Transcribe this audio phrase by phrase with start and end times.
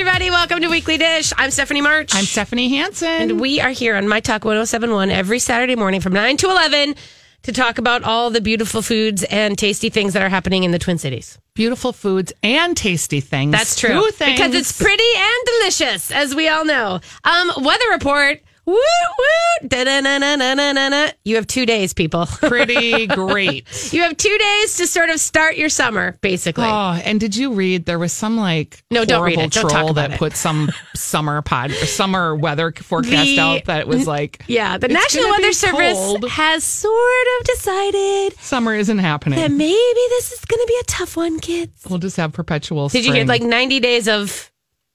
[0.00, 0.30] everybody.
[0.30, 1.30] Welcome to Weekly Dish.
[1.36, 2.14] I'm Stephanie March.
[2.14, 3.06] I'm Stephanie Hansen.
[3.06, 6.94] And we are here on My Talk 1071 every Saturday morning from 9 to 11
[7.42, 10.78] to talk about all the beautiful foods and tasty things that are happening in the
[10.78, 11.38] Twin Cities.
[11.52, 13.52] Beautiful foods and tasty things.
[13.52, 14.02] That's true.
[14.18, 17.00] Because it's pretty and delicious, as we all know.
[17.24, 18.40] Um, weather report.
[18.66, 19.68] Woo woo!
[19.68, 21.10] Da-da-na-na-na-na-na.
[21.24, 22.26] You have two days, people.
[22.40, 23.92] pretty great.
[23.92, 26.64] you have two days to sort of start your summer, basically.
[26.66, 29.52] Oh, and did you read there was some like No, don't read horrible it.
[29.52, 30.18] Don't talk troll about that it.
[30.18, 34.86] put some summer pod or summer weather forecast The- out that was like yeah, the
[34.86, 36.28] it's National gonna be Weather Service cold.
[36.30, 39.38] has sort of decided summer isn't happening.
[39.38, 39.74] that maybe
[40.10, 41.84] this is going to be a tough one, kids.
[41.88, 43.26] we'll just have perpetual Did you spring.
[43.26, 44.50] get like 90 days of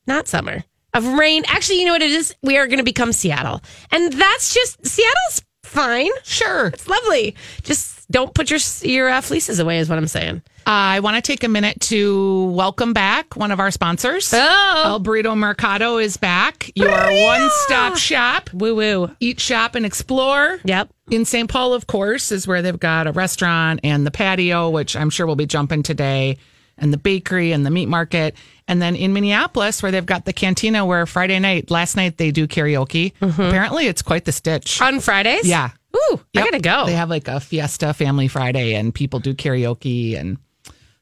[0.07, 0.63] not summer,
[0.95, 1.43] of rain?
[1.47, 2.33] Actually, you know what it is?
[2.41, 3.61] We are going to become Seattle.
[3.91, 6.09] And that's just, Seattle's fine.
[6.23, 6.67] Sure.
[6.67, 7.35] It's lovely.
[7.63, 10.41] Just don't put your, your uh, fleeces away, is what I'm saying.
[10.67, 14.33] I want to take a minute to welcome back one of our sponsors.
[14.33, 16.71] Oh, El Burrito Mercado is back.
[16.75, 18.49] Your one stop shop.
[18.51, 19.15] woo woo.
[19.19, 20.59] Eat, shop, and explore.
[20.63, 20.89] Yep.
[21.11, 21.47] In St.
[21.47, 25.27] Paul, of course, is where they've got a restaurant and the patio, which I'm sure
[25.27, 26.37] we'll be jumping today,
[26.77, 28.35] and the bakery and the meat market.
[28.67, 32.31] And then in Minneapolis, where they've got the cantina, where Friday night, last night they
[32.31, 33.13] do karaoke.
[33.21, 34.81] Apparently, it's quite the stitch.
[34.81, 35.47] On Fridays?
[35.47, 35.69] Yeah.
[35.95, 36.43] Ooh, I Yep.
[36.45, 36.85] got to go.
[36.87, 40.37] They have like a fiesta family Friday, and people do karaoke and.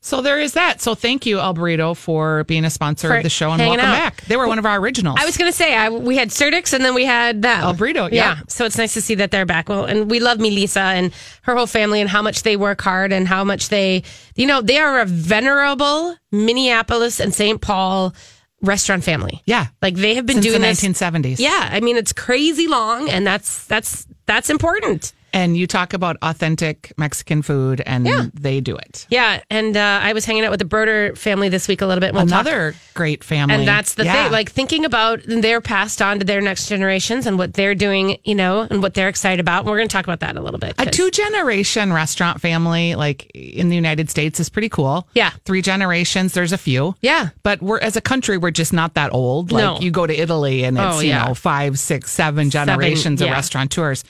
[0.05, 0.81] So there is that.
[0.81, 3.79] So thank you, El Burrito, for being a sponsor For of the show and welcome
[3.85, 3.93] out.
[3.93, 4.21] back.
[4.25, 5.17] They were one of our originals.
[5.19, 7.73] I was going to say I, we had Certix and then we had that El
[7.73, 8.39] Burrito, yeah.
[8.49, 9.69] So it's nice to see that they're back.
[9.69, 13.13] Well, and we love Melissa and her whole family and how much they work hard
[13.13, 14.03] and how much they,
[14.35, 17.61] you know, they are a venerable Minneapolis and St.
[17.61, 18.13] Paul
[18.61, 19.41] restaurant family.
[19.45, 20.81] yeah, Like they have been since doing the this.
[20.83, 21.39] 1970s.
[21.39, 25.11] Yeah, I mean it's crazy long, and that's that's that's important.
[25.33, 28.25] And you talk about authentic Mexican food, and Yeah.
[28.33, 29.07] they do it.
[29.09, 31.99] Yeah, and uh, I was hanging out with the Broder family this week a little
[32.01, 32.13] bit.
[32.13, 33.55] We'll talk- Another great family.
[33.55, 34.23] And that's the Yeah.
[34.25, 38.17] thing, like thinking about they're passed on to their next generations and what they're doing,
[38.23, 39.61] you know, and what they're excited about.
[39.61, 40.75] And we're going to talk about that a little bit.
[40.77, 45.07] a two generation restaurant family, like in the United States, is pretty cool.
[45.15, 45.31] Yeah.
[45.45, 46.95] Three generations, there's a few.
[47.01, 47.29] Yeah.
[47.41, 49.51] But we're as a country, we're just not that old.
[49.51, 49.79] Like No.
[49.79, 53.33] you go to Italy and it's, Oh, you know, five, six, seven generations of yeah.
[53.33, 54.03] restaurateurs.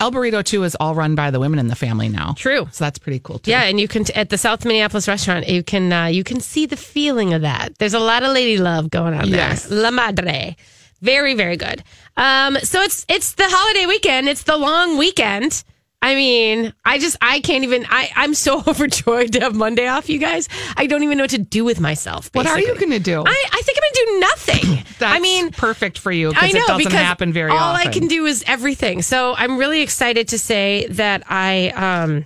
[0.00, 2.34] El Burrito, too, is all run by the women in the family now.
[2.36, 2.68] True.
[2.72, 3.50] So that's pretty cool, too.
[3.50, 6.66] Yeah, and you can at the South Minneapolis restaurant, you can uh, you can see
[6.66, 7.78] the feeling of that.
[7.78, 9.64] There's a lot of lady love going on Yes.
[9.66, 9.80] there.
[9.82, 10.56] La Madre,
[11.00, 11.82] very very good.
[12.16, 14.28] Um, so it's it's the holiday weekend.
[14.28, 15.62] It's the long weekend.
[16.00, 17.84] I mean, I just I can't even.
[17.88, 20.48] I I'm so overjoyed to have Monday off, you guys.
[20.76, 22.30] I don't even know what to do with myself.
[22.34, 23.20] What are you going to do?
[23.26, 23.87] I, I think I'm
[24.20, 24.84] do nothing.
[24.98, 27.56] That's I mean, perfect for you I because know it doesn't because happen very all
[27.56, 27.86] often.
[27.86, 29.02] All I can do is everything.
[29.02, 32.24] So I'm really excited to say that I um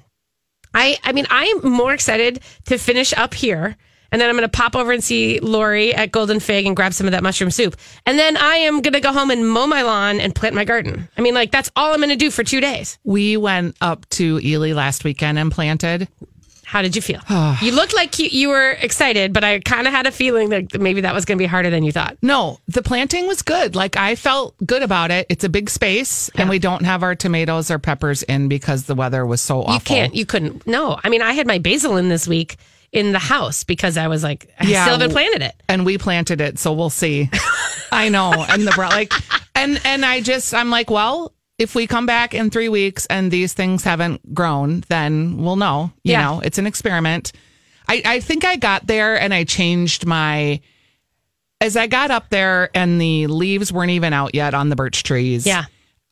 [0.75, 3.77] I I mean I'm more excited to finish up here.
[4.11, 6.93] And then I'm going to pop over and see Lori at Golden Fig and grab
[6.93, 7.77] some of that mushroom soup.
[8.05, 10.67] And then I am going to go home and mow my lawn and plant my
[10.67, 11.09] garden.
[11.17, 12.99] I mean, like, that's all I'm going to do for two days.
[13.05, 16.09] We went up to Ely last weekend and planted.
[16.73, 17.21] How did you feel?
[17.61, 20.81] you looked like you, you were excited, but I kind of had a feeling that
[20.81, 22.17] maybe that was going to be harder than you thought.
[22.23, 23.77] No, the planting was good.
[23.77, 25.27] Like I felt good about it.
[25.29, 28.95] It's a big space, and we don't have our tomatoes or peppers in because the
[28.95, 29.75] weather was so awful.
[29.75, 30.15] You can't.
[30.15, 30.67] You couldn't.
[30.67, 30.99] No.
[31.05, 32.57] I mean, I had my basil in this week
[32.91, 35.55] in the house because I was like, I Yeah, still haven't w- planted it.
[35.69, 37.29] and we planted it, so we'll see.
[37.93, 39.13] I know, and the bro- like,
[39.55, 43.31] and and I just I'm like, well, if we come back in three weeks and
[43.31, 45.93] these things haven't grown, then we'll know.
[46.05, 46.23] You Yeah.
[46.23, 47.33] know, it's an experiment.
[47.89, 50.61] I I think I got there and I changed my.
[51.61, 55.05] As I got up there and the leaves weren't even out yet on the birch
[55.05, 55.47] trees.
[55.47, 55.65] Yeah.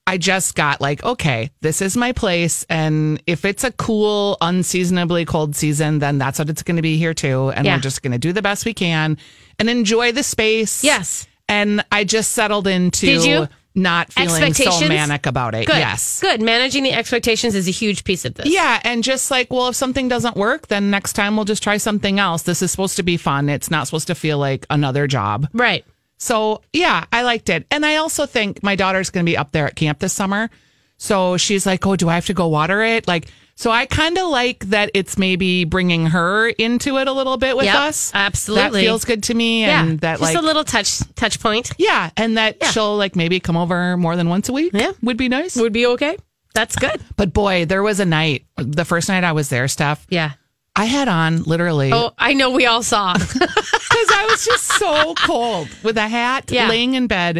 [0.06, 2.64] I just got like, okay, this is my place.
[2.68, 6.96] And if it's a cool, unseasonably cold season, then that's what it's going to be
[6.98, 7.50] here too.
[7.50, 7.74] And Yeah.
[7.76, 9.18] we're just going to do the best we can
[9.58, 10.84] and enjoy the space.
[10.84, 11.26] Yes.
[11.48, 13.48] And I just settled into Did you?
[13.74, 15.66] Not feeling so manic about it.
[15.66, 15.76] Good.
[15.76, 16.20] Yes.
[16.20, 16.42] Good.
[16.42, 18.46] Managing the expectations is a huge piece of this.
[18.46, 18.80] Yeah.
[18.84, 22.18] And just like, well, if something doesn't work, then next time we'll just try something
[22.18, 22.42] else.
[22.42, 23.48] This is supposed to be fun.
[23.48, 25.48] It's not supposed to feel like another job.
[25.52, 25.84] Right.
[26.18, 27.66] So yeah, I liked it.
[27.70, 30.50] And I also think my daughter's going to be up there at camp this summer.
[30.98, 33.08] So she's like, oh, do I have to go water it?
[33.08, 33.28] Like,
[33.60, 37.56] so I kind of like that it's maybe bringing her into it a little bit
[37.56, 38.10] with Yep, us.
[38.14, 38.80] absolutely.
[38.80, 39.60] That feels good to me.
[39.62, 39.82] Yeah.
[39.84, 42.08] And that Just like, a little touch touch point yeah.
[42.16, 42.70] And that Yeah.
[42.70, 44.72] she'll like maybe come over more than once a week.
[44.72, 44.92] Yeah.
[45.02, 45.56] Would be nice.
[45.56, 46.16] would be okay.
[46.54, 47.00] That's good.
[47.16, 50.32] But boy, there was a night, the first night I was there, Steph, Yeah.
[50.74, 53.12] I had on literally Oh, I know we all saw.
[53.32, 56.62] because I was just so cold with a hat, Yeah.
[56.62, 56.70] Mm-hmm.
[56.70, 57.38] laying in bed,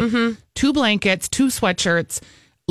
[0.53, 2.21] two blankets, two sweatshirts,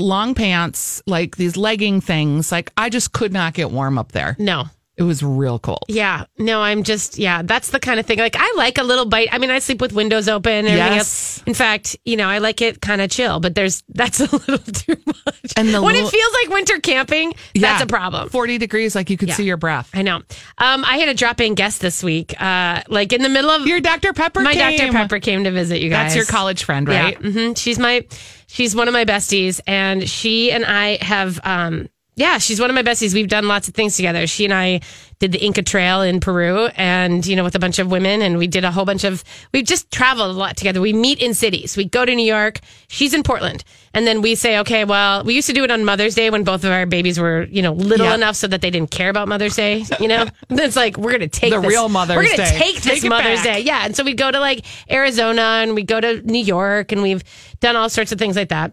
[0.01, 2.51] long pants, like these legging things.
[2.51, 4.37] Like I just could not get warm up there.
[4.39, 4.65] no.
[4.97, 5.85] It was real cold.
[5.89, 7.41] Yeah, no, I'm just yeah.
[7.41, 8.19] That's the kind of thing.
[8.19, 9.29] Like I like a little bite.
[9.33, 10.53] I mean, I sleep with windows open.
[10.53, 11.39] And everything Yes.
[11.39, 11.43] else.
[11.47, 13.41] In fact, you know, I like it kind of chill.
[13.41, 15.55] But there's that's a little too much.
[15.57, 18.29] And the when little- it feels like winter camping, that's a problem.
[18.29, 19.89] 40 degrees, like you could see your breath.
[19.95, 20.17] I know.
[20.59, 22.35] Um, I had a drop in guest this week.
[22.39, 24.13] Uh, like in the middle of Your Dr.
[24.13, 24.77] Pepper my came.
[24.77, 26.13] Dr Pepper came to visit you guys.
[26.13, 27.17] That's your college friend, right?
[27.23, 28.05] Yeah, hmm she's my,
[28.51, 31.89] she's one of my besties, and she and I have, um,
[32.21, 33.15] yeah, she's one of my besties.
[33.15, 34.27] We've done lots of things together.
[34.27, 34.81] She and I
[35.21, 38.37] did the Inca Trail in Peru, and you know, with a bunch of women, and
[38.37, 39.25] we did a whole bunch of.
[39.53, 40.81] We've just traveled a lot together.
[40.83, 41.77] We meet in cities.
[41.77, 42.61] We go to New York.
[42.89, 43.65] She's in Portland,
[43.95, 46.45] and then we say, okay, well, we used to do it on Mother's Day when
[46.45, 48.15] both of our babies were, you know, little Yeah.
[48.15, 49.85] enough so that they didn't care about Mother's Day.
[49.99, 52.37] You know, it's like we're gonna take The this- real Mother's Day.
[52.37, 53.57] We're gonna take this Take Mother's back.
[53.57, 53.61] Day.
[53.63, 53.85] Yeah.
[53.87, 57.25] And so we go to like Arizona and we go to New York and we've
[57.61, 58.73] done all sorts of things like that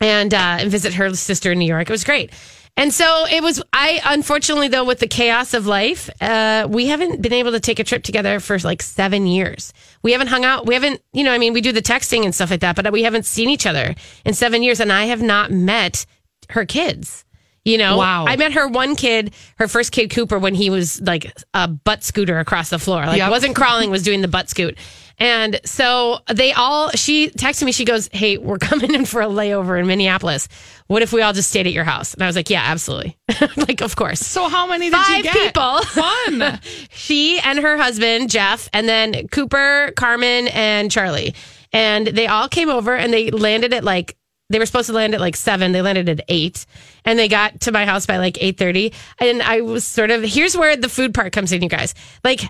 [0.00, 1.88] and, uh, and visit her sister in New York.
[1.88, 2.30] It was great.
[2.78, 7.22] And so it was, I, unfortunately though, with the chaos of life, uh, we haven't
[7.22, 9.72] been able to take a trip together for like seven years.
[10.02, 10.66] We haven't hung out.
[10.66, 12.92] We haven't, you know, I mean, we do the texting and stuff like that, but
[12.92, 13.94] we haven't seen each other
[14.24, 14.80] in seven years.
[14.80, 16.04] And I have not met
[16.50, 17.24] her kids.
[17.66, 18.26] You know, Wow.
[18.26, 22.04] I met her one kid, her first kid, Cooper, when he was like a butt
[22.04, 23.04] scooter across the floor.
[23.04, 23.30] Like Yep.
[23.30, 24.78] wasn't crawling, was doing the butt scoot.
[25.18, 29.26] And so they all, she texted me, she goes, Hey, we're coming in for a
[29.26, 30.46] layover in Minneapolis.
[30.86, 32.14] What if we all just stayed at your house?
[32.14, 33.16] And I was like, Yeah, absolutely.
[33.56, 34.20] like, of course.
[34.20, 35.34] So how many did Five you get?
[35.54, 35.82] people.
[35.82, 36.60] Fun.
[36.90, 41.34] she and her husband, Jeff, and then Cooper, Carmen, and Charlie.
[41.72, 44.16] And they all came over and they landed at like
[44.48, 45.72] they were supposed to land at like seven.
[45.72, 46.66] They landed at eight,
[47.04, 48.92] and they got to my house by like eight thirty.
[49.18, 51.94] And I was sort of here's where the food part comes in, you guys.
[52.22, 52.42] Like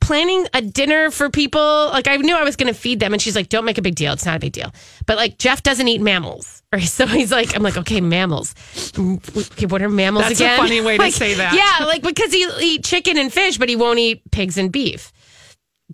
[0.00, 1.60] planning a dinner for people.
[1.60, 3.82] Like I knew I was going to feed them, and she's like, "Don't make a
[3.82, 4.12] big deal.
[4.12, 4.72] It's not a big deal."
[5.06, 6.82] But like Jeff doesn't eat mammals, right?
[7.00, 8.54] So he's like, "I'm like, okay, mammals.
[8.98, 11.54] Okay, what are mammals That's a funny way to say that.
[11.54, 15.12] Yeah, like because he'll eat chicken and fish, but he won't eat pigs and beef.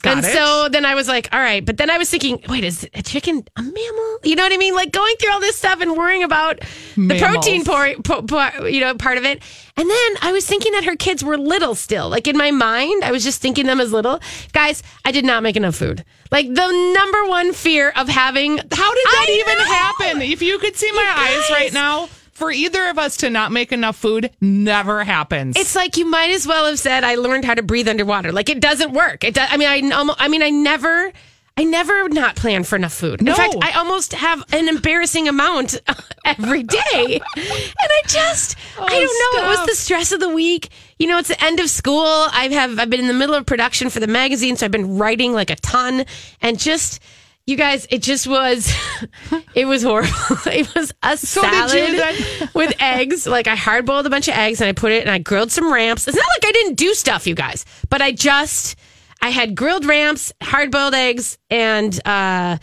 [0.02, 0.32] Got and it.
[0.34, 1.64] so then I was like, all right.
[1.64, 4.18] But then I was thinking, wait, is a chicken a mammal?
[4.24, 4.74] You know what I mean?
[4.74, 6.60] Like going through all this stuff and worrying about
[6.96, 9.42] the protein po- po- you know, part of it.
[9.78, 12.08] And then I was thinking that her kids were little still.
[12.10, 14.20] Like in my mind, I was just thinking them as little.
[14.52, 16.04] Guys, I did not make enough food.
[16.30, 18.56] Like the number one fear of having.
[18.58, 18.72] How did
[19.06, 19.64] that I even know!
[19.64, 20.22] happen?
[20.22, 21.50] If you could see my You eyes guys.
[21.50, 25.56] right now, for either of us to not make enough food never happens.
[25.56, 28.30] It's like you might as well have said I learned how to breathe underwater.
[28.30, 29.24] Like it doesn't work.
[29.24, 31.12] It does, I mean, I almo- I mean, I never,
[31.56, 33.20] I never not plan for enough food.
[33.20, 33.34] In No.
[33.34, 35.80] fact, I almost have an embarrassing amount
[36.26, 39.46] every day, and I just, I oh, don't know.
[39.46, 40.68] It was the stress of the week.
[40.98, 42.04] You know, it's the end of school.
[42.04, 44.98] I have, I've been in the middle of production for the magazine, so I've been
[44.98, 46.04] writing like a ton,
[46.42, 47.00] and just.
[47.46, 48.74] You guys, it just was,
[49.54, 50.12] it was horrible.
[50.46, 53.26] It was a did salad with eggs.
[53.26, 55.52] Like I hard boiled a bunch of eggs and I put it and I grilled
[55.52, 56.08] some ramps.
[56.08, 58.76] It's not like I didn't do stuff, you guys, but I just
[59.22, 62.58] I had grilled ramps, hard boiled eggs, and uh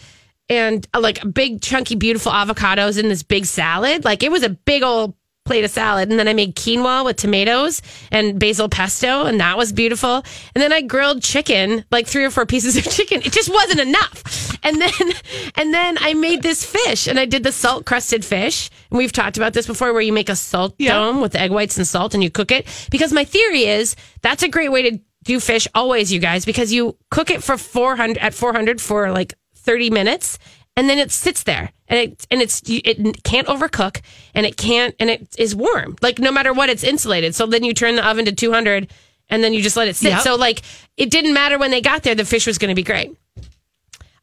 [0.49, 4.03] and uh, like big chunky beautiful avocados in this big salad.
[4.03, 7.17] Like it was a big old plate of salad and then I made quinoa with
[7.17, 7.81] tomatoes
[8.11, 10.23] and basil pesto and that was beautiful.
[10.55, 13.21] And then I grilled chicken, like three or four pieces of chicken.
[13.21, 14.57] It just wasn't enough.
[14.63, 14.91] And then
[15.55, 18.69] and then I made this fish and I did the salt crusted fish.
[18.89, 20.93] And we've talked about this before where you make a salt Yeah.
[20.93, 24.43] dome with egg whites and salt and you cook it because my theory is that's
[24.43, 28.17] a great way to do fish always you guys because you cook it for 400
[28.19, 30.37] at 400 for like 30 minutes
[30.75, 34.01] and then it sits there and it and it's it can't overcook
[34.33, 37.63] and it can't and it is warm like no matter what it's insulated so then
[37.63, 38.91] you turn the oven to 200
[39.29, 40.21] and then you just let it sit Yep.
[40.21, 40.61] so like
[40.97, 43.15] it didn't matter when they got there the fish was going to be great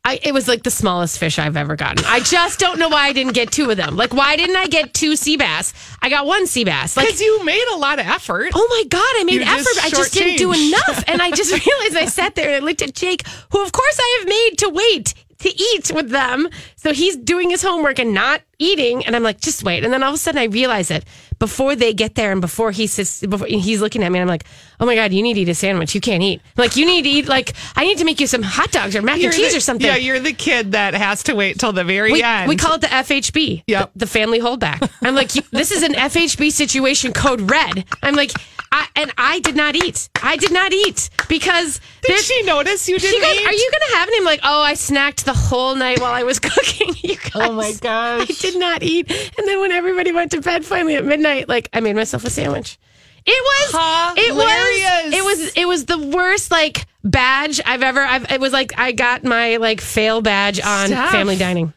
[0.03, 2.03] I, it was like the smallest fish I've ever gotten.
[2.07, 3.97] I just don't know why I didn't get two of them.
[3.97, 5.75] Like, why didn't I get two sea bass?
[6.01, 6.97] I got one sea bass.
[6.97, 8.49] Like, because you made a lot of effort.
[8.55, 9.85] oh my God, I made You just effort.
[9.85, 11.05] I just didn't do enough.
[11.07, 13.99] And I just realized I sat there and I looked at Jake, who, of course,
[14.01, 16.49] I have made to wait to eat with them.
[16.77, 19.05] So he's doing his homework and not eating.
[19.05, 19.83] And I'm like, just wait.
[19.83, 21.05] And then all of a sudden I realize it
[21.39, 24.19] before they get there and before he sits, before he's looking at me.
[24.19, 24.45] And I'm like,
[24.79, 25.95] oh my God, you need to eat a sandwich.
[25.95, 26.41] You can't eat.
[26.57, 28.95] I'm like, you need to eat, like, I need to make you some hot dogs
[28.95, 29.87] or mac You're and cheese the- or something.
[29.87, 32.49] Yeah, you're the kid that has to wait till the very We, end.
[32.49, 33.65] we call it the FHB.
[33.67, 33.93] Yep.
[33.95, 34.89] The, the family holdback.
[35.03, 37.85] I'm like, this is an FHB situation code red.
[38.03, 38.33] I'm like,
[38.73, 40.09] I, and I did not eat.
[40.23, 43.47] I did not eat because Did she notice you didn't goes, eat?
[43.47, 44.15] Are you going to have it?
[44.19, 46.95] I'm like, oh, I snacked the whole night while I was cooking.
[47.03, 47.31] You guys.
[47.35, 48.31] Oh my gosh.
[48.31, 49.11] I did not eat.
[49.11, 52.31] And then when everybody went to bed finally at midnight, like I made myself a
[52.31, 52.79] sandwich.
[53.27, 55.15] It was it was Hilarious.
[55.15, 58.93] it was it was the worst like badge I've ever I've it was like I
[58.93, 61.73] got my like fail badge on family dining.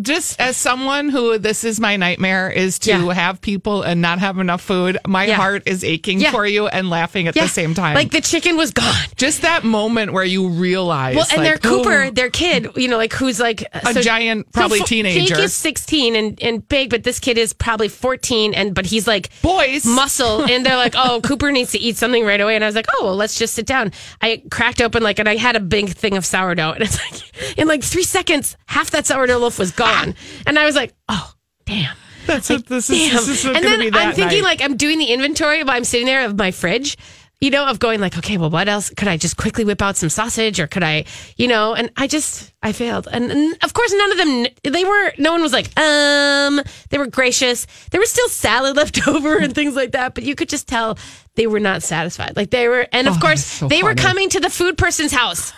[0.00, 3.12] Just as someone who this is my nightmare is to Yeah.
[3.12, 4.98] have people and not have enough food.
[5.06, 5.36] My Yeah.
[5.36, 6.32] heart is aching Yeah.
[6.32, 7.94] for you and laughing at the same time.
[7.94, 8.88] Like the chicken was gone.
[9.16, 12.96] just that moment where you realize, Well, and their Cooper, oh, their kid, you know,
[12.96, 15.34] like who's like a giant, probably so teenager.
[15.36, 19.06] Jake is sixteen and, and big, but this kid is probably fourteen, and but he's
[19.06, 19.84] like Boys.
[19.84, 22.74] muscle, and they're like, oh, Cooper needs to eat something right away, and I was
[22.76, 23.92] like, oh, well, let's just sit down.
[24.20, 27.56] I cracked open like, and I had a big thing of sourdough, and it's like
[27.58, 30.14] in like three seconds, half that sourdough loaf was gone,
[30.46, 31.32] and I was like, oh,
[31.66, 31.96] damn.
[32.26, 32.98] That's what this is.
[33.10, 33.16] Damn.
[33.26, 34.60] This is and then be that I'm thinking night.
[34.60, 36.98] like I'm doing the inventory while I'm sitting there of my fridge,
[37.40, 38.90] you know, of going like, okay, well, what else?
[38.90, 41.06] Could I just quickly whip out some sausage or could I,
[41.38, 43.08] you know, and I just, I failed.
[43.10, 46.60] And, and of course, none of them, they were, no one was like, um,
[46.90, 47.66] they were gracious.
[47.92, 50.98] There was still salad left over and things like that, but you could just tell
[51.36, 52.36] they were not satisfied.
[52.36, 55.12] Like they were, and of Oh, course, so they were coming to the food person's
[55.12, 55.54] house.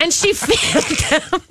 [0.00, 1.42] And she failed them.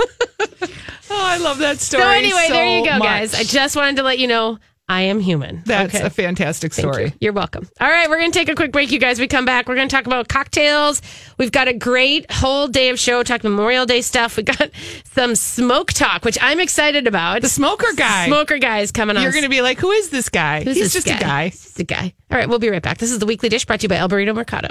[1.09, 2.03] oh, I love that story.
[2.03, 3.07] So anyway, there you go, much.
[3.07, 3.33] guys.
[3.35, 4.57] I just wanted to let you know
[4.91, 5.61] I am human.
[5.67, 6.03] That's Okay.
[6.03, 7.05] a fantastic Thank story.
[7.05, 7.11] you.
[7.21, 7.69] You're welcome.
[7.79, 9.19] All right, we're going to take a quick break, you guys.
[9.19, 9.67] We come back.
[9.69, 11.03] We're going to talk about cocktails.
[11.37, 14.35] We've got a great whole day of show, talk Memorial Day stuff.
[14.35, 14.71] We got
[15.13, 17.43] some smoke talk, which I'm excited about.
[17.43, 18.25] The smoker guy.
[18.25, 19.21] Smoker guy is coming on.
[19.21, 20.63] You're going to be like, who is this guy?
[20.63, 21.49] Who's He's this just a guy.
[21.49, 22.15] He's just a guy.
[22.31, 22.97] All right, we'll be right back.
[22.97, 24.69] This is the Weekly Dish brought to you by El Burrito Mercado.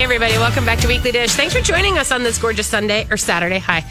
[0.00, 0.34] Hey, everybody.
[0.34, 1.32] Welcome back to Weekly Dish.
[1.32, 3.58] Thanks for joining us on this gorgeous Sunday or Saturday.
[3.58, 3.84] Hi.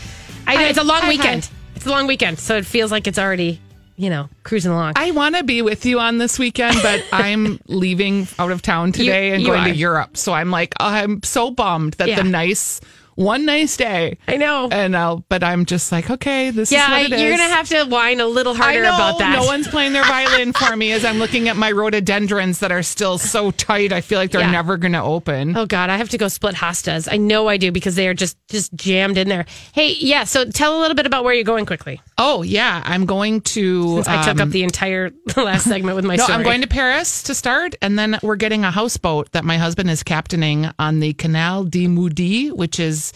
[0.47, 1.43] I know it's a long Hi, weekend.
[1.43, 1.51] hi.
[1.75, 3.59] It's a long weekend, so it feels like it's already,
[3.97, 4.93] you know, cruising along.
[4.95, 8.93] I want to be with you on this weekend, but I'm leaving out of town
[8.93, 9.67] today and you going are.
[9.67, 10.15] to Europe.
[10.15, 12.15] So I'm like, I'm so bummed that Yeah.
[12.15, 12.79] the nice
[13.17, 14.19] one nice day.
[14.27, 14.69] I know.
[14.71, 17.21] And I'll, but I'm just like, okay, this yeah, is what I, it is.
[17.21, 19.39] you're going to have to whine a little harder know about that.
[19.39, 22.83] no one's playing their violin for me as I'm looking at my rhododendrons that are
[22.83, 23.91] still so tight.
[23.91, 24.51] I feel like they're Yeah.
[24.51, 25.57] never going to open.
[25.57, 27.07] Oh God, I have to go split hostas.
[27.12, 29.45] I know I do because they are just just jammed in there.
[29.74, 30.24] Hey, yeah.
[30.24, 32.00] So tell a little bit about where you're going quickly.
[32.19, 33.95] Oh yeah, I'm going to.
[33.95, 36.38] Since I took um, up the entire last segment with my No, story.
[36.38, 39.89] I'm going to Paris to start, and then we're getting a houseboat that my husband
[39.89, 43.06] is captaining on the Canal du Midi, which is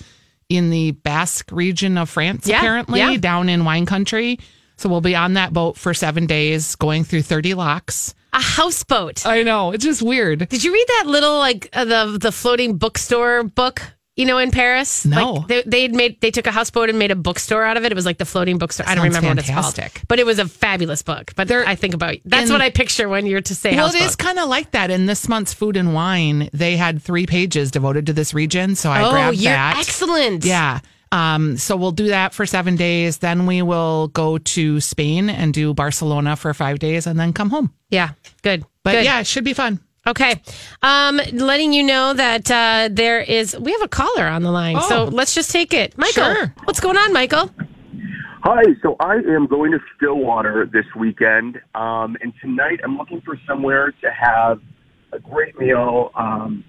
[0.49, 3.17] in the Basque region of France, Yeah, apparently, yeah.
[3.17, 4.39] down in wine country.
[4.77, 8.13] So we'll be on that boat for seven days, going through 30 locks.
[8.33, 9.25] a houseboat.
[9.25, 10.49] I know, it's just weird.
[10.49, 13.81] Did you read that little like uh, the the floating bookstore book?
[14.17, 15.33] You know, in Paris, No.
[15.33, 17.93] like, they they made they took a houseboat and made a bookstore out of it.
[17.93, 18.85] It was like the floating bookstore.
[18.87, 19.85] I don't remember what fantastic.
[19.85, 21.31] it's called, but it was a fabulous book.
[21.37, 23.85] But There- I think about that's in- what I picture when you're to say Well,
[23.85, 24.01] houseboat.
[24.01, 24.91] it is kind of like that.
[24.91, 28.75] In this month's food and wine, they had three pages devoted to this region.
[28.75, 29.77] So I oh, grabbed you're that.
[29.79, 30.43] excellent.
[30.43, 30.79] Yeah.
[31.13, 33.17] Um, so we'll do that for seven days.
[33.19, 37.49] Then we will go to Spain and do Barcelona for five days and then come
[37.49, 37.71] home.
[37.89, 38.09] yeah,
[38.43, 38.65] good.
[38.83, 39.05] But good.
[39.05, 39.79] yeah, it should be fun.
[40.07, 40.41] Okay.
[40.81, 44.77] Um, letting you know that uh, there is, we have a caller on the line.
[44.77, 44.89] Oh.
[44.89, 45.97] So let's just take it.
[45.97, 46.53] Michael, Sure.
[46.63, 47.51] what's going on, Michael?
[48.43, 53.39] Hi, so I am going to Stillwater this weekend, um, and tonight I'm looking for
[53.47, 54.59] somewhere to have
[55.13, 56.09] a great meal.
[56.15, 56.63] Um,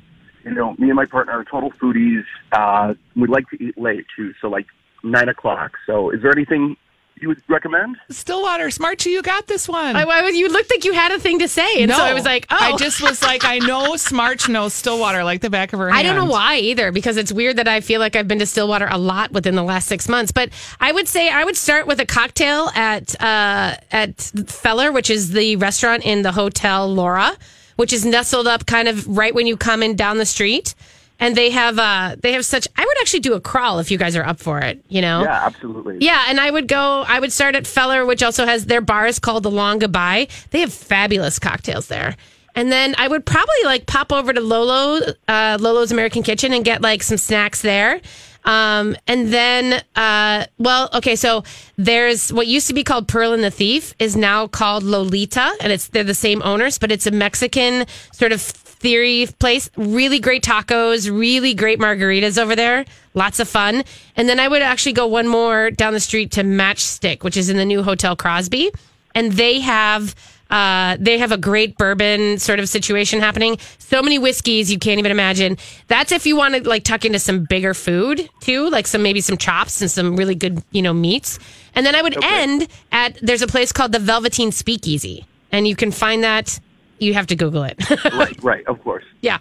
[0.45, 2.25] you know, me and my partner are total foodies.
[2.53, 4.67] Uh, we like to eat late too, so like
[5.03, 5.73] nine o'clock.
[5.87, 6.77] So, is there anything
[7.21, 7.97] you would recommend?
[8.11, 9.97] Stillwater, Smart you got this one.
[9.97, 11.83] I, I you looked like you had a thing to say.
[11.83, 12.57] And no, so I was like, oh.
[12.59, 15.99] I just was like, I know Smart knows Stillwater like the back of her hand.
[15.99, 18.47] I don't know why either, because it's weird that I feel like I've been to
[18.47, 20.33] Stillwater a lot within the last six months.
[20.33, 20.51] But
[20.81, 25.31] I would say I would start with a cocktail at uh, at Feller, which is
[25.31, 27.37] the restaurant in the Hotel Lora,
[27.77, 30.75] which is nestled up kind of right when you come in down the street.
[31.23, 32.67] And they have uh, they have such.
[32.77, 34.85] I would actually do a crawl if you guys are up for it.
[34.89, 35.99] You know, Yeah, absolutely.
[36.01, 37.05] Yeah, and I would go.
[37.07, 40.29] I would start at Feller, which also has their bar is called the Long Goodbye.
[40.51, 42.17] They have fabulous cocktails there.
[42.55, 46.65] And then I would probably like pop over to Lolo, uh, Lolo's American Kitchen, and
[46.65, 48.01] get like some snacks there.
[48.45, 51.45] Um, and then, uh, well, okay, so
[51.77, 55.73] there's what used to be called Pearl and the Thief is now called Lolita, and
[55.73, 58.41] it's they're the same owners, but it's a Mexican sort of
[58.83, 59.71] theory place.
[59.77, 62.85] Really great tacos, really great margaritas over there.
[63.15, 63.85] Lots of fun.
[64.17, 67.49] And then I would actually go one more down the street to Matchstick, which is
[67.49, 68.71] in the new Hotel Crosby.
[69.15, 70.15] And they have
[70.53, 73.57] uh, they have a great bourbon sort of situation happening.
[73.79, 75.57] So many whiskeys you can't even imagine.
[75.89, 79.23] That's if you want to like tuck into some bigger food too, like some maybe
[79.23, 81.39] some chops and some really good you know meats.
[81.75, 85.75] And then I would end at there's a place called the Velveteen Speakeasy, and you
[85.75, 86.61] can find that.
[87.03, 87.77] You have to Google it.
[88.15, 89.05] right, right, of course.
[89.23, 89.39] yeah.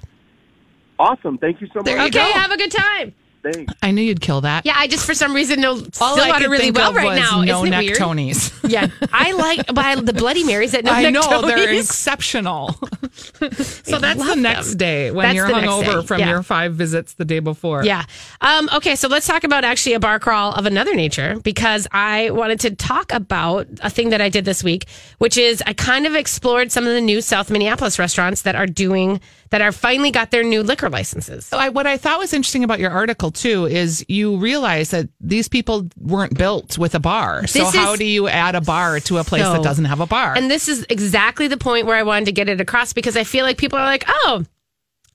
[0.98, 1.38] Awesome.
[1.38, 1.86] Thank you so much.
[1.86, 2.12] There you Okay.
[2.12, 2.32] go.
[2.39, 3.13] Have a good time.
[3.43, 3.74] Thanks.
[3.81, 4.65] I knew you'd kill that.
[4.65, 6.95] Yeah, I just for some reason know All Stillwater I could really think well of
[6.95, 7.41] right was now.
[7.41, 7.98] no Isn't it neck weird?
[7.98, 8.57] Tonys.
[8.71, 11.79] Yeah, I like but I, the Bloody Marys at no I neck know they're Tonys.
[11.83, 12.69] exceptional.
[13.51, 14.77] so that's love the next them.
[14.77, 16.29] day when That's you're the next hungover day, from yeah.
[16.29, 17.83] your five visits the day before.
[17.83, 18.05] Yeah.
[18.39, 22.29] Um, okay, so let's talk about actually a bar crawl of another nature because I
[22.31, 24.86] wanted to talk about a thing that I did this week,
[25.17, 28.67] which is I kind of explored some of the new South Minneapolis restaurants that are
[28.67, 29.19] doing
[29.51, 31.51] that are finally got their new liquor licenses.
[31.51, 35.48] I, what I thought was interesting about your article too is you realize that these
[35.50, 37.46] people weren't built with a bar.
[37.48, 39.86] So This how is- do you add a bar to a place So- that doesn't
[39.86, 40.36] have a bar?
[40.36, 43.24] And this is exactly the point where I wanted to get it across because I
[43.25, 44.43] feel like people are like, oh,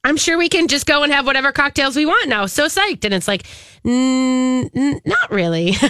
[0.05, 2.47] I'm sure we can just go and have whatever cocktails we want now.
[2.47, 3.05] So psyched.
[3.05, 3.45] And it's like,
[3.85, 5.69] n- not really.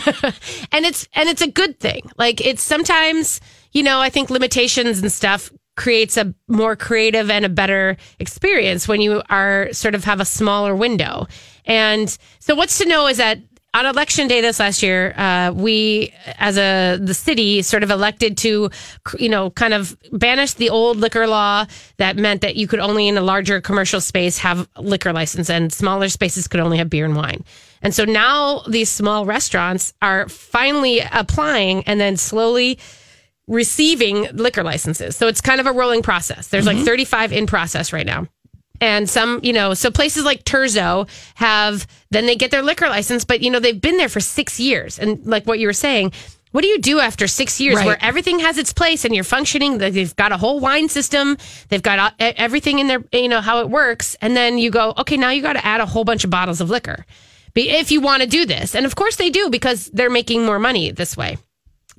[0.73, 2.03] and it's, and it's a good thing.
[2.17, 3.41] Like it's sometimes,
[3.73, 8.89] you know, I think limitations and stuff creates a more creative and a better experience
[8.89, 11.27] when you are sort of have a smaller window.
[11.65, 13.39] And so what's to know is that
[13.75, 18.39] on election day this last year, uh, we, as a the city, sort of elected
[18.39, 18.71] to,
[19.19, 21.67] you know, kind of banish the old liquor law
[21.99, 25.71] that meant that you could only in a larger commercial space have liquor license, and
[25.75, 27.45] smaller spaces could only have beer and wine.
[27.83, 32.79] And so now these small restaurants are finally applying and then slowly
[33.49, 35.17] receiving liquor licenses.
[35.17, 36.49] So it's kind of a rolling process.
[36.49, 38.27] There's like 35 in process right now.
[38.81, 43.25] And some, you know, so places like Terzo have, then they get their liquor license,
[43.25, 44.99] but, you know, they've been there for six years.
[44.99, 46.13] And like what you were saying,
[46.53, 47.87] what do you do after six years Right.
[47.87, 49.79] where everything has its place and you're functioning?
[49.79, 51.39] They've got a whole wine system.
[51.69, 54.15] They've got uh, everything in their, you know, how it works.
[54.21, 56.61] And then you go, okay, now you got to add a whole bunch of bottles
[56.61, 57.07] of liquor
[57.55, 58.75] if you want to do this.
[58.75, 61.39] And of course they do because they're making more money this way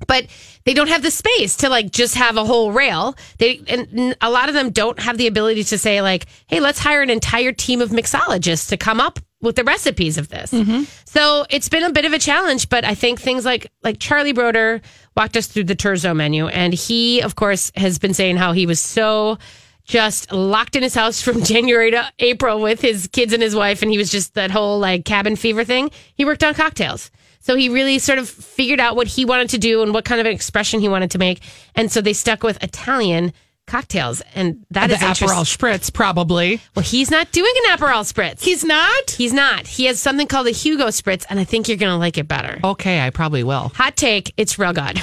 [0.06, 0.26] but
[0.64, 3.16] they don't have the space to like just have a whole rail.
[3.38, 6.78] They and a lot of them don't have the ability to say like, "Hey, let's
[6.78, 10.84] hire an entire team of mixologists to come up with the recipes of this." Mm-hmm.
[11.04, 14.32] So it's been a bit of a challenge, but I think things like like Charlie
[14.32, 14.80] Broder
[15.16, 18.66] walked us through the Terzo menu, and he, of course, has been saying how he
[18.66, 19.38] was so
[19.84, 23.82] just locked in his house from January to April with his kids and his wife,
[23.82, 25.90] and he was just that whole like cabin fever thing.
[26.14, 27.10] He worked on cocktails.
[27.40, 30.20] So he really sort of figured out what he wanted to do and what kind
[30.20, 31.40] of an expression he wanted to make.
[31.74, 33.32] And so they stuck with Italian
[33.68, 34.20] cocktails.
[34.34, 35.00] And that the is.
[35.00, 36.60] Aperol Spritz, probably.
[36.74, 38.42] Well, he's not doing an Aperol Spritz.
[38.42, 39.10] He's not?
[39.10, 39.66] He's not.
[39.68, 42.26] He has something called a Hugo Spritz, and I think you're going to like it
[42.26, 42.58] better.
[42.64, 43.68] Okay, I probably will.
[43.76, 45.00] Hot take, it's real good.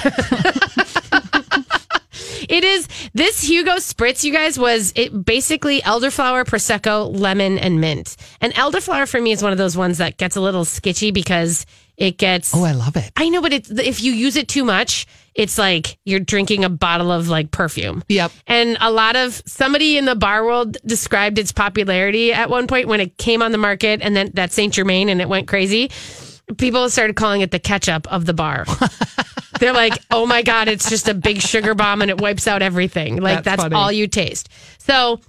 [2.48, 8.16] it is this Hugo Spritz, you guys, was it basically elderflower, prosecco, lemon, and mint.
[8.40, 11.64] And elderflower for me is one of those ones that gets a little sketchy because
[11.96, 13.10] it gets Oh, I love it.
[13.16, 16.68] I know, but it's if you use it too much, it's like you're drinking a
[16.68, 18.02] bottle of like perfume.
[18.08, 18.32] Yep.
[18.46, 22.88] And a lot of somebody in the bar world described its popularity at one point
[22.88, 25.90] when it came on the market and then that Saint Germain and it went crazy.
[26.58, 28.64] People started calling it the ketchup of the bar.
[29.60, 32.62] They're like, oh my God, it's just a big sugar bomb and it wipes out
[32.62, 33.16] everything.
[33.16, 34.48] Like That's that's, all you taste.
[34.78, 35.20] So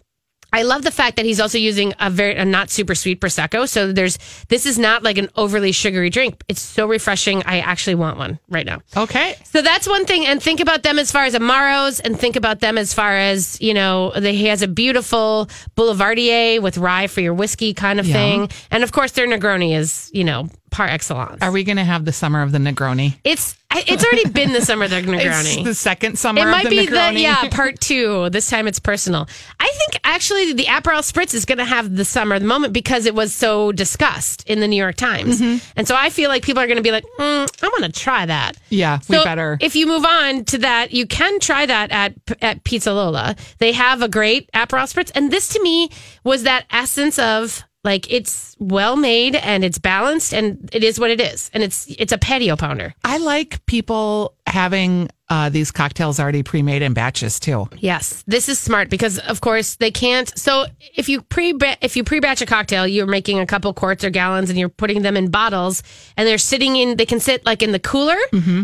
[0.58, 3.68] I love the fact that he's also using a very a not super sweet prosecco.
[3.70, 4.18] So there's
[4.50, 6.44] this is not like an overly sugary drink.
[6.48, 7.44] It's so refreshing.
[7.46, 8.80] I actually want one right now.
[8.96, 9.36] Okay.
[9.44, 10.26] So that's one thing.
[10.26, 13.62] And think about them as far as Amaros and think about them as far as,
[13.62, 18.08] you know, the, he has a beautiful Boulevardier with rye for your whiskey kind of
[18.08, 18.14] Yeah.
[18.14, 18.50] thing.
[18.72, 21.42] And of course, their Negroni is, you know, par excellence.
[21.42, 23.16] Are we going to have the summer of the Negroni?
[23.24, 25.58] It's it's already been the summer of the Negroni.
[25.58, 27.14] It's the second summer It of might the be Negroni.
[27.16, 28.30] the yeah part two.
[28.30, 29.28] This time it's personal.
[29.60, 32.74] I think actually the Aperol Spritz is going to have the summer of the moment
[32.74, 35.58] because it was so discussed in the New York Times, Mm-hmm.
[35.76, 37.92] and so I feel like people are going to be like, mm, I want to
[37.92, 38.56] try that.
[38.70, 39.58] Yeah, we better.
[39.60, 43.36] If you move on to that, you can try that at at Pizza Lola.
[43.58, 45.90] They have a great Aperol Spritz, and this to me
[46.24, 51.10] was that essence of like it's well made and it's balanced and it is what
[51.10, 52.94] it is, and it's it's a patio pounder.
[53.04, 57.68] I like people having uh, these cocktails already pre-made in batches too.
[57.78, 60.32] Yes, this is smart because of course they can't.
[60.38, 64.04] So if you pre if you pre batch a cocktail, you're making a couple quarts
[64.04, 65.84] or gallons and you're putting them in bottles
[66.16, 66.96] and they're sitting in.
[66.96, 68.18] They can sit like in the cooler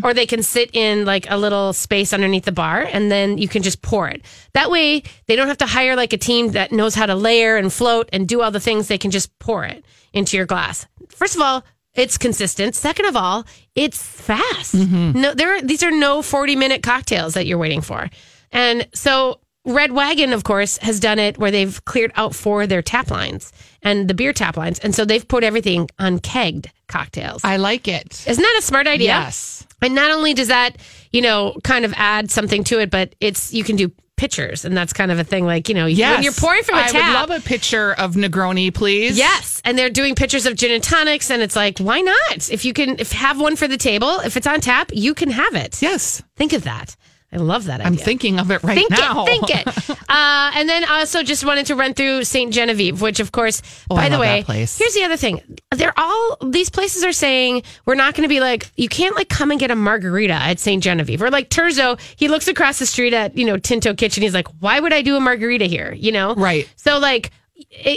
[0.04, 3.48] or they can sit in like a little space underneath the bar and then you
[3.50, 4.24] can just pour it.
[4.54, 7.58] That way they don't have to hire like a team that knows how to layer
[7.58, 8.88] and float and do all the things.
[8.88, 10.86] They can just pour it into your glass.
[11.10, 11.64] First of all.
[11.96, 12.76] It's consistent.
[12.76, 14.76] Second of all, it's fast.
[14.76, 15.22] Mm-hmm.
[15.22, 15.58] No, there.
[15.58, 18.10] Are, these are no forty-minute cocktails that you're waiting for.
[18.52, 22.70] And so Red Wagon, of course, has done it where they've cleared out four of
[22.70, 24.80] their tap lines and the beer tap lines.
[24.80, 27.44] And so they've put everything on kegged cocktails.
[27.44, 28.28] I like it.
[28.28, 29.08] Isn't that a smart idea?
[29.08, 29.66] Yes.
[29.82, 30.78] And not only does that,
[31.12, 33.92] you know, kind of add something to it, but it's you can do
[34.24, 35.46] pitchers, and that's kind of a thing.
[35.46, 36.16] Like you know, Yes.
[36.16, 39.18] when you're pouring from a I tap, I would love a picture of Negroni, please.
[39.18, 42.50] Yes, and they're doing pictures of gin and tonics, and it's like, why not?
[42.50, 45.30] If you can, if have one for the table, if it's on tap, you can
[45.30, 45.82] have it.
[45.82, 46.24] Yes.
[46.38, 46.96] Think of that.
[47.34, 47.88] I love that idea.
[47.88, 49.26] I'm thinking of it right Think now.
[49.26, 49.98] Think it, think it.
[50.10, 52.54] Uh, and then also just wanted to run through St.
[52.54, 55.42] Genevieve, which of course, Oh, by the way, here's the other thing.
[55.72, 59.30] They're all these places are saying we're not going to be like you can't like
[59.30, 60.84] come and get a margarita at St.
[60.84, 62.00] Genevieve or like Terzo.
[62.16, 64.22] He looks across the street at you know Tinto Kitchen.
[64.24, 65.94] He's like, why would I do a margarita here?
[65.94, 66.72] You know, Right.
[66.76, 67.32] So like,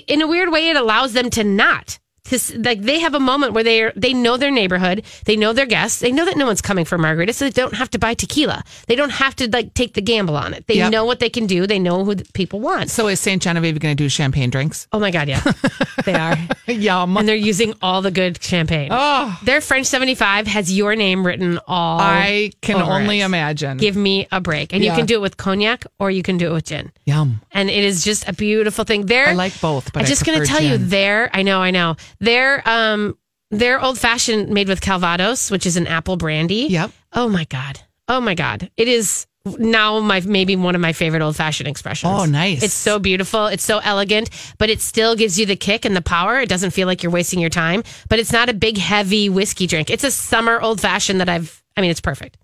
[0.07, 1.99] in a weird way, it allows them to not.
[2.31, 5.53] To, like they have a moment where they are, they know their neighborhood, they know
[5.53, 7.99] their guests, they know that no one's coming for margarita, so they don't have to
[7.99, 8.65] buy tequila.
[8.89, 10.67] They don't have to like take the gamble on it.
[10.67, 10.93] They Yep.
[10.93, 11.67] know what they can do.
[11.67, 12.91] They know who people want.
[12.91, 13.41] So is St.
[13.41, 14.89] Genevieve going to do champagne drinks?
[14.93, 15.41] Oh my god, yeah,
[16.05, 16.37] they are,
[16.67, 17.17] Yum.
[17.17, 18.89] and they're using all the good champagne.
[18.91, 22.01] Oh, Their French seventy five has your name written all.
[22.01, 23.25] I can only it.
[23.25, 23.77] imagine.
[23.79, 26.49] Give me a break, and you can do it with cognac or you can do
[26.51, 26.91] it with gin.
[27.05, 27.41] Yum.
[27.53, 29.07] and it is just a beautiful thing.
[29.07, 31.31] There, I like both, but I'm just going to tell you, there.
[31.33, 31.97] I know, I know.
[32.21, 33.17] Their um,
[33.51, 36.67] their old fashioned made with Calvados, which is an apple brandy.
[36.69, 36.91] Yep.
[37.13, 37.81] Oh my god.
[38.09, 38.71] Oh my god.
[38.77, 39.27] It is
[39.59, 42.13] now my maybe one of my favorite old fashioned expressions.
[42.15, 42.63] Oh, nice.
[42.63, 43.47] It's so beautiful.
[43.47, 46.41] It's so elegant, but it still gives you the kick and the power.
[46.41, 47.83] It doesn't feel like you're wasting your time.
[48.09, 49.91] But it's not a big heavy whiskey drink.
[49.91, 51.63] It's a summer old fashioned that I've.
[51.77, 52.39] I mean, it's perfect.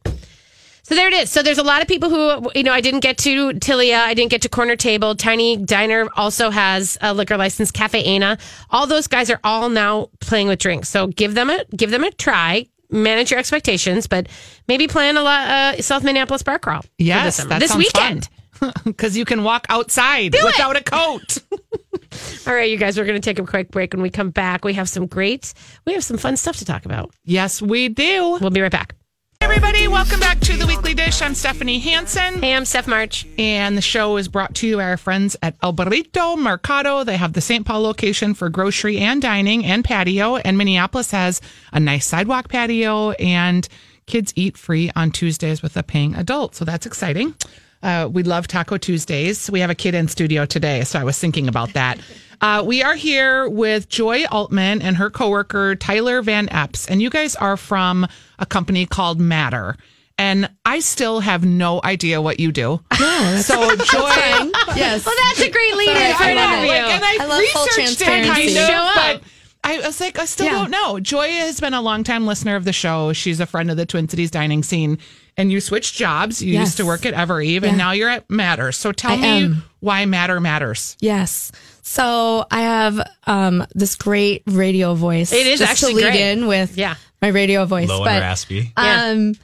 [0.93, 1.31] So there it is.
[1.31, 4.01] So there's a lot of people who, you know, I didn't get to Tilia.
[4.01, 5.15] I didn't get to Corner Table.
[5.15, 7.71] Tiny Diner also has a liquor license.
[7.71, 8.37] Cafe Ena.
[8.69, 10.91] All those guys are all now playing with drinks.
[10.91, 12.67] So give them a give them a try.
[12.91, 14.29] Manage your expectations, but
[14.69, 16.83] maybe plan a lot, uh, South Minneapolis bar crawl.
[16.83, 18.29] for this Yes, this weekend.
[18.85, 20.45] Because you can walk outside it.
[20.45, 21.39] without a coat.
[22.47, 23.95] All right, you guys, we're going to take a quick break.
[23.95, 25.55] When we come back, we have some great,
[25.87, 27.15] we have some fun stuff to talk about.
[27.25, 28.37] yes, we do.
[28.41, 28.95] We'll be right back.
[29.55, 31.21] Everybody, welcome back to the Weekly Dish.
[31.21, 32.43] I'm Stephanie Hansen.
[32.43, 33.27] Hey, I'm Steph March.
[33.37, 37.05] And the show is brought to you by our friends at El Burrito Mercado.
[37.05, 37.67] They have the St.
[37.67, 40.37] Paul location for grocery and dining and patio.
[40.37, 43.11] And Minneapolis has a nice sidewalk patio.
[43.11, 43.69] And
[44.07, 46.55] kids eat free on Tuesdays with a paying adult.
[46.55, 47.35] So that's exciting.
[47.83, 49.51] Uh, we love Taco Tuesdays.
[49.51, 50.85] We have a kid in studio today.
[50.85, 51.99] So I was thinking about that.
[52.43, 56.89] Uh, we are here with Joy Altman and her coworker, Tyler Van Epps.
[56.89, 58.07] And you guys are from
[58.41, 59.77] a company called Matter.
[60.19, 62.81] And I still have no idea what you do.
[62.93, 64.11] so Joy,
[64.75, 65.07] Yes.
[65.07, 66.69] Well, that's a great lead in for an interview.
[66.69, 68.55] like, and I, I love full researched it transparency.
[68.55, 69.21] kind of, Show up.
[69.23, 69.23] but
[69.65, 70.53] I was like, I still Yeah.
[70.53, 70.99] don't know.
[70.99, 73.13] Joy has been a longtime listener of the show.
[73.13, 74.99] She's a friend of the Twin Cities dining scene.
[75.37, 76.43] And you switched jobs.
[76.43, 77.85] You used to work at Ever Eve, and Yeah.
[77.85, 78.71] now you're at Matter.
[78.73, 79.65] So tell I me am.
[79.81, 80.95] why Matter matters.
[81.01, 81.53] Yes.
[81.83, 85.33] So I have um, this great radio voice.
[85.33, 86.21] It is just actually to lead great.
[86.33, 86.95] in with Yeah.
[87.21, 87.89] my radio voice.
[87.89, 88.73] Low and but raspy.
[88.79, 89.07] Yeah.
[89.11, 89.35] um,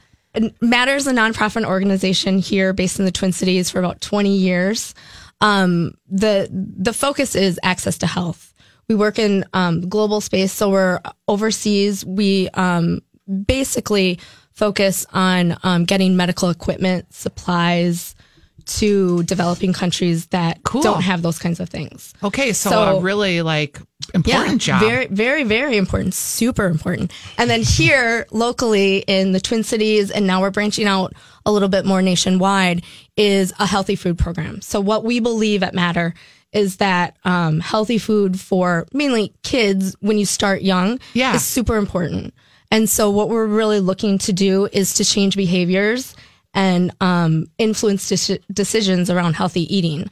[0.61, 4.93] Matters a nonprofit organization here based in the Twin Cities for about 20 years.
[5.41, 8.53] Um, the the focus is access to health.
[8.87, 12.05] We work in um, global space, so we're overseas.
[12.05, 13.01] We um,
[13.45, 14.19] basically
[14.53, 18.15] focus on um, getting medical equipment, supplies
[18.77, 20.81] to developing countries that Cool.
[20.81, 22.13] don't have those kinds of things.
[22.23, 23.79] Okay, so, So- a really like
[24.13, 24.81] important job.
[24.81, 26.13] Very, very, very important.
[26.13, 27.11] Super important.
[27.37, 31.13] And then here locally in the Twin Cities, and now we're branching out
[31.45, 32.83] a little bit more nationwide,
[33.17, 34.61] is a healthy food program.
[34.61, 36.13] So what we believe at Matter
[36.51, 41.35] is that um, healthy food for mainly kids when you start young Yeah.
[41.35, 42.33] is super important.
[42.71, 46.15] And so what we're really looking to do is to change behaviors
[46.53, 50.09] and um, influence deci- decisions around healthy eating.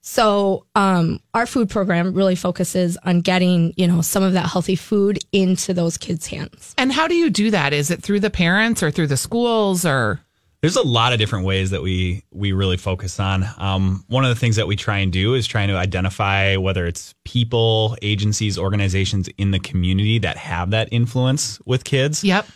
[0.00, 4.76] So um, our food program really focuses on getting you know some of that healthy
[4.76, 6.74] food into those kids' hands.
[6.78, 7.72] and how do you do that?
[7.72, 10.20] Is it through the parents or through the schools or?
[10.60, 13.44] There's a lot of different ways that we we really focus on.
[13.58, 16.86] Um, one of the things that we try and do is trying to identify whether
[16.86, 22.24] it's people, agencies, organizations in the community that have that influence with kids.
[22.24, 22.46] Yep.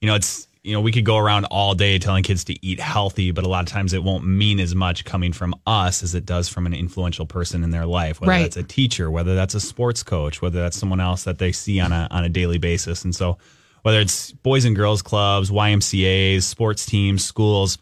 [0.00, 2.78] You know, it's you know we could go around all day telling kids to eat
[2.80, 6.14] healthy, but a lot of times it won't mean as much coming from us as
[6.14, 8.42] it does from an influential person in their life, whether Right.
[8.42, 11.80] that's a teacher, whether that's a sports coach, whether that's someone else that they see
[11.80, 13.38] on a on a daily basis, and so
[13.82, 17.78] whether it's boys and girls clubs, YMCA's, sports teams, schools,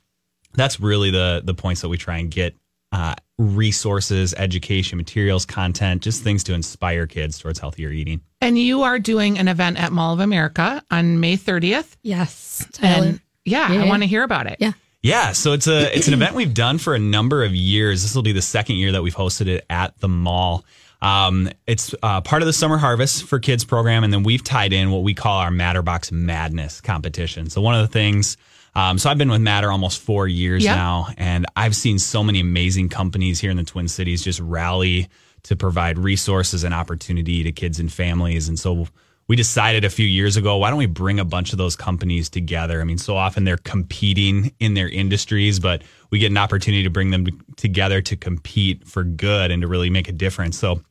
[0.54, 2.54] that's really the the points that we try and get
[2.92, 8.20] uh, resources, education, materials, content, just things to inspire kids towards healthier eating.
[8.40, 11.96] And you are doing an event at Mall of America on May 30th.
[12.02, 13.06] Yes, Tyler.
[13.06, 14.56] And yeah, I want to hear about it.
[14.60, 14.72] Yeah.
[15.02, 18.02] Yeah, so it's a it's an event we've done for a number of years.
[18.02, 20.66] This will be the second year that we've hosted it at the mall.
[21.00, 24.74] Um, it's uh, part of the Summer Harvest for Kids program, and then we've tied
[24.74, 27.48] in what we call our Matterbox Madness competition.
[27.48, 28.36] So one of the things,
[28.74, 30.76] um, so I've been with Matter almost four years Yep.
[30.76, 35.08] now, and I've seen so many amazing companies here in the Twin Cities just rally
[35.44, 38.86] to provide resources and opportunity to kids and families, and so
[39.28, 42.28] we decided a few years ago, why don't we bring a bunch of those companies
[42.28, 42.80] together?
[42.80, 46.90] I mean, so often they're competing in their industries, but we get an opportunity to
[46.90, 50.58] bring them together to compete for good and to really make a difference.
[50.58, 50.82] So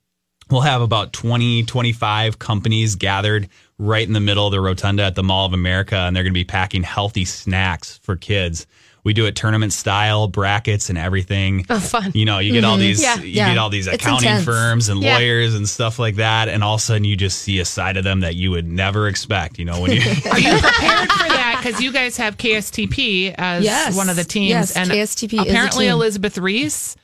[0.50, 5.15] we'll have about 20, 25 companies gathered right in the middle of the rotunda at
[5.15, 8.68] the Mall of America, and they're going to be packing healthy snacks for kids.
[9.06, 11.65] We do it tournament style, brackets and everything.
[11.70, 12.12] Oh, fun.
[12.13, 12.82] You know, you get all mm-hmm.
[12.82, 13.15] these, Yeah.
[13.15, 13.50] you Yeah.
[13.50, 15.15] get all these accounting firms and Yeah.
[15.15, 17.96] lawyers and stuff like that, and all of a sudden you just see a side
[17.96, 19.58] of them that you would never expect.
[19.58, 21.62] You know, when you Are you prepared for that?
[21.63, 23.96] Because you guys have KSTP as Yes.
[23.96, 25.94] one of the teams, Yes, and KSTP is a apparently team.
[25.94, 26.98] Elizabeth Ries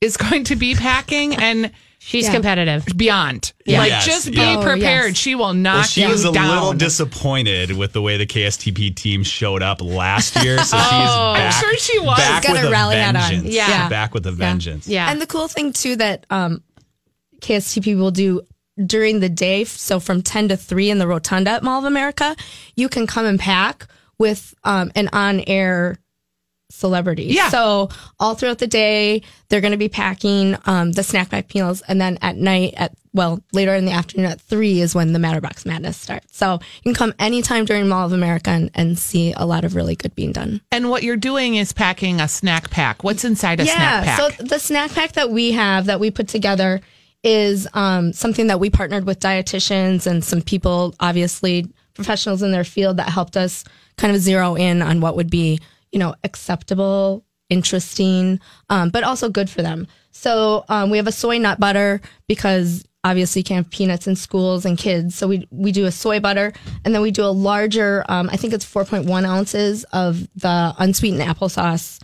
[0.00, 1.70] is going to be packing and
[2.06, 2.32] She's Yeah.
[2.34, 2.84] competitive.
[2.96, 3.52] beyond.
[3.64, 3.78] Yeah.
[3.78, 4.56] Like, Yes, just be yeah.
[4.58, 5.08] Oh, prepared.
[5.12, 5.16] yes.
[5.16, 8.90] She will knock Well, she you was a little disappointed with the way the KSTP
[8.94, 11.60] team showed up last year, so she's Oh, I'm back.
[11.64, 12.18] sure she was.
[12.18, 13.46] back Got with her a rally hat on.
[13.46, 13.68] Yeah.
[13.68, 13.88] Yeah.
[13.88, 14.86] back with a vengeance.
[14.86, 15.10] Yeah.
[15.10, 16.62] And the cool thing too that um,
[17.40, 18.42] KSTP will do
[18.84, 22.36] during the day, so from ten to three in the Rotunda at Mall of America,
[22.76, 23.86] you can come and pack
[24.18, 25.96] with um, an on-air
[26.74, 27.24] celebrity.
[27.24, 27.48] Yeah.
[27.48, 31.82] So all throughout the day, they're going to be packing um, the snack pack meals,
[31.82, 35.18] and then at night, at well later in the afternoon at three is when the
[35.20, 36.36] Matterbox Madness starts.
[36.36, 39.76] So you can come anytime during Mall of America and, and see a lot of
[39.76, 40.60] really good being done.
[40.72, 43.04] And what you're doing is packing a snack pack.
[43.04, 44.18] What's inside a snack pack?
[44.18, 46.80] Yeah, so the snack pack that we have that we put together
[47.22, 52.64] is um, something that we partnered with dietitians and some people, obviously professionals in their
[52.64, 53.64] field, that helped us
[53.96, 55.60] kind of zero in on what would be,
[55.94, 59.86] you know, acceptable, interesting, um, but also good for them.
[60.10, 64.16] So um, we have a soy nut butter because obviously you can't have peanuts in
[64.16, 65.14] schools and kids.
[65.14, 66.52] So we we do a soy butter,
[66.84, 68.04] and then we do a larger.
[68.08, 72.02] Um, I think it's 4.1 ounces of the unsweetened applesauce.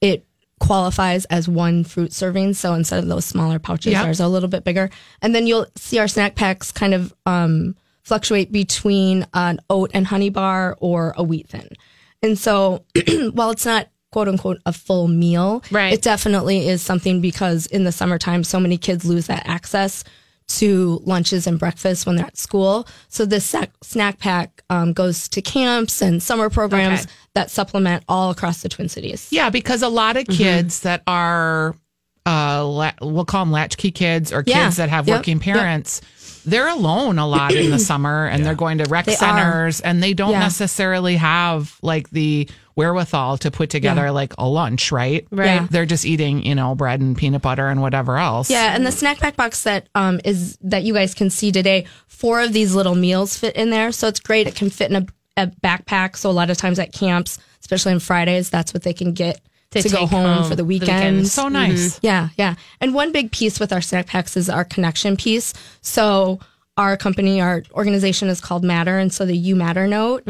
[0.00, 0.24] It
[0.60, 2.54] qualifies as one fruit serving.
[2.54, 4.04] So instead of those smaller pouches, Yep.
[4.06, 4.90] ours are a little bit bigger.
[5.20, 7.74] And then you'll see our snack packs kind of um,
[8.04, 11.68] fluctuate between an oat and honey bar or a wheat thin.
[12.22, 12.84] And so
[13.32, 15.92] while it's not quote unquote a full meal, Right.
[15.92, 20.04] it definitely is something because in the summertime, so many kids lose that access
[20.48, 22.86] to lunches and breakfast when they're at school.
[23.08, 27.10] So this sac- snack pack um, goes to camps and summer programs Okay.
[27.34, 29.28] that supplement all across the Twin Cities.
[29.30, 31.74] Yeah, because a lot of kids that are,
[32.26, 34.68] uh, la- we'll call them latchkey kids or kids Yeah.
[34.70, 35.18] that have Yep.
[35.20, 36.02] working parents.
[36.44, 39.16] They're alone a lot in the summer and they're going to rec They are.
[39.16, 40.40] centers and they don't Yeah.
[40.40, 45.26] necessarily have like the wherewithal to put together like a lunch, right?
[45.30, 45.46] Right.
[45.46, 45.66] Yeah.
[45.70, 48.48] They're just eating, you know, bread and peanut butter and whatever else.
[48.50, 51.84] Yeah, and the snack pack box that um, is that you guys can see today,
[52.06, 54.46] four of these little meals fit in there, so it's great.
[54.46, 55.06] It can fit in a,
[55.42, 56.16] a backpack.
[56.16, 59.40] So a lot of times at camps, especially on Fridays, that's what they can get
[59.80, 61.16] To to, go home, home for the the weekend.
[61.16, 61.28] weekend.
[61.28, 61.98] So nice.
[62.02, 62.54] Yeah, yeah.
[62.80, 65.54] And one big piece with our snack packs is our connection piece.
[65.80, 66.38] So
[66.76, 70.22] our company, our organization is called Matter, and so the You Matter note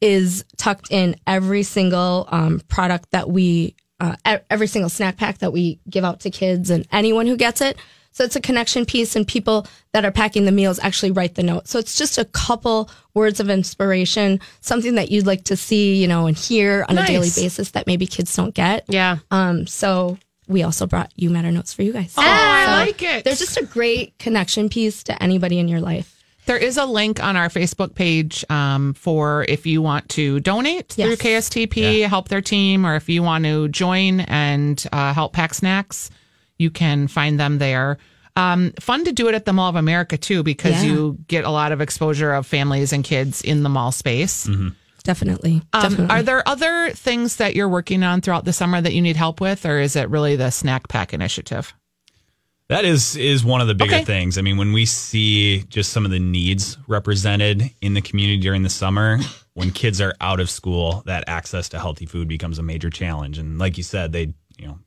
[0.00, 5.38] is tucked in every single um, product that we, uh, e- every single snack pack
[5.38, 7.76] that we give out to kids and anyone who gets it.
[8.12, 11.42] So it's a connection piece, and people that are packing the meals actually write the
[11.42, 11.68] note.
[11.68, 16.08] So it's just a couple words of inspiration, something that you'd like to see, you
[16.08, 18.84] know, and hear on a daily basis that maybe kids don't get.
[18.88, 19.18] Yeah.
[19.30, 20.18] Um, so
[20.48, 22.14] we also brought you matter notes for you guys.
[22.18, 23.24] Oh, I like it.
[23.24, 26.16] There's just a great connection piece to anybody in your life.
[26.46, 30.94] There is a link on our Facebook page um, for if you want to donate
[30.98, 31.06] Yes.
[31.06, 35.54] through KSTP, help their team, or if you want to join and uh, help pack
[35.54, 36.10] snacks,
[36.60, 37.96] you can find them there.
[38.36, 40.90] Um, fun to do it at the Mall of America too, because Yeah.
[40.90, 44.48] you get a lot of exposure of families and kids in the mall space.
[45.02, 45.62] Definitely.
[45.72, 46.14] Um, Definitely.
[46.14, 49.40] are there other things that you're working on throughout the summer that you need help
[49.40, 51.72] with, or is it really the snack pack initiative?
[52.68, 54.04] That is is one of the bigger Okay.
[54.04, 54.38] things.
[54.38, 58.62] I mean, when we see just some of the needs represented in the community during
[58.62, 59.18] the summer,
[59.54, 63.38] when kids are out of school, that access to healthy food becomes a major challenge.
[63.38, 64.78] And like you said, they you know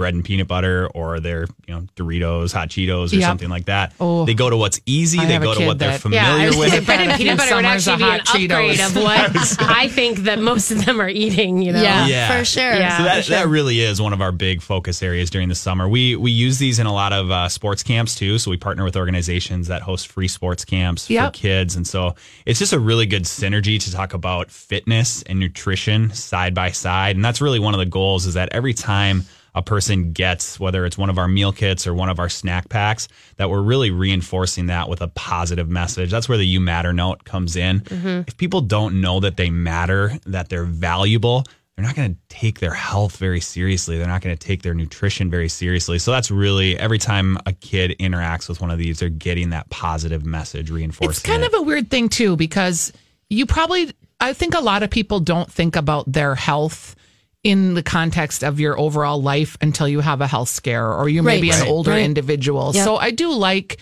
[0.00, 3.22] bread and peanut butter or their you know Doritos, hot Cheetos, or Yep.
[3.28, 3.92] something like that.
[4.00, 4.24] Oh.
[4.24, 5.18] They go to what's easy.
[5.18, 6.86] I they go to kid what they're that- familiar Yeah, with.
[6.86, 10.38] bread and peanut butter would actually be an hot upgrade of what I think that
[10.38, 11.60] most of them are eating.
[11.60, 11.82] You know.
[11.82, 12.38] yeah, Yeah.
[12.38, 12.72] for sure.
[12.74, 12.96] Yeah.
[12.96, 13.36] So that, for sure.
[13.36, 15.86] that really is one of our big focus areas during the summer.
[15.86, 18.38] We we use these in a lot of uh, sports camps too.
[18.38, 21.34] So we partner with organizations that host free sports camps Yep.
[21.34, 22.14] for kids, and so
[22.46, 27.16] it's just a really good synergy to talk about fitness and nutrition side by side.
[27.16, 30.86] And that's really one of the goals is that every time a person gets, whether
[30.86, 33.90] it's one of our meal kits or one of our snack packs, that we're really
[33.90, 36.10] reinforcing that with a positive message.
[36.10, 37.80] That's where the you matter note comes in.
[37.80, 38.22] Mm-hmm.
[38.28, 41.44] If people don't know that they matter, that they're valuable,
[41.80, 43.96] they're not going to take their health very seriously.
[43.96, 45.98] They're not going to take their nutrition very seriously.
[45.98, 49.70] So that's really every time a kid interacts with one of these, they're getting that
[49.70, 51.18] positive message reinforced.
[51.18, 51.46] It's kind it.
[51.46, 52.92] of a weird thing too because
[53.30, 56.96] you probably I think a lot of people don't think about their health
[57.42, 61.22] in the context of your overall life until you have a health scare or you
[61.22, 61.42] may Right.
[61.42, 62.02] be an older Right.
[62.04, 62.72] individual.
[62.74, 62.84] Yep.
[62.84, 63.78] So I do like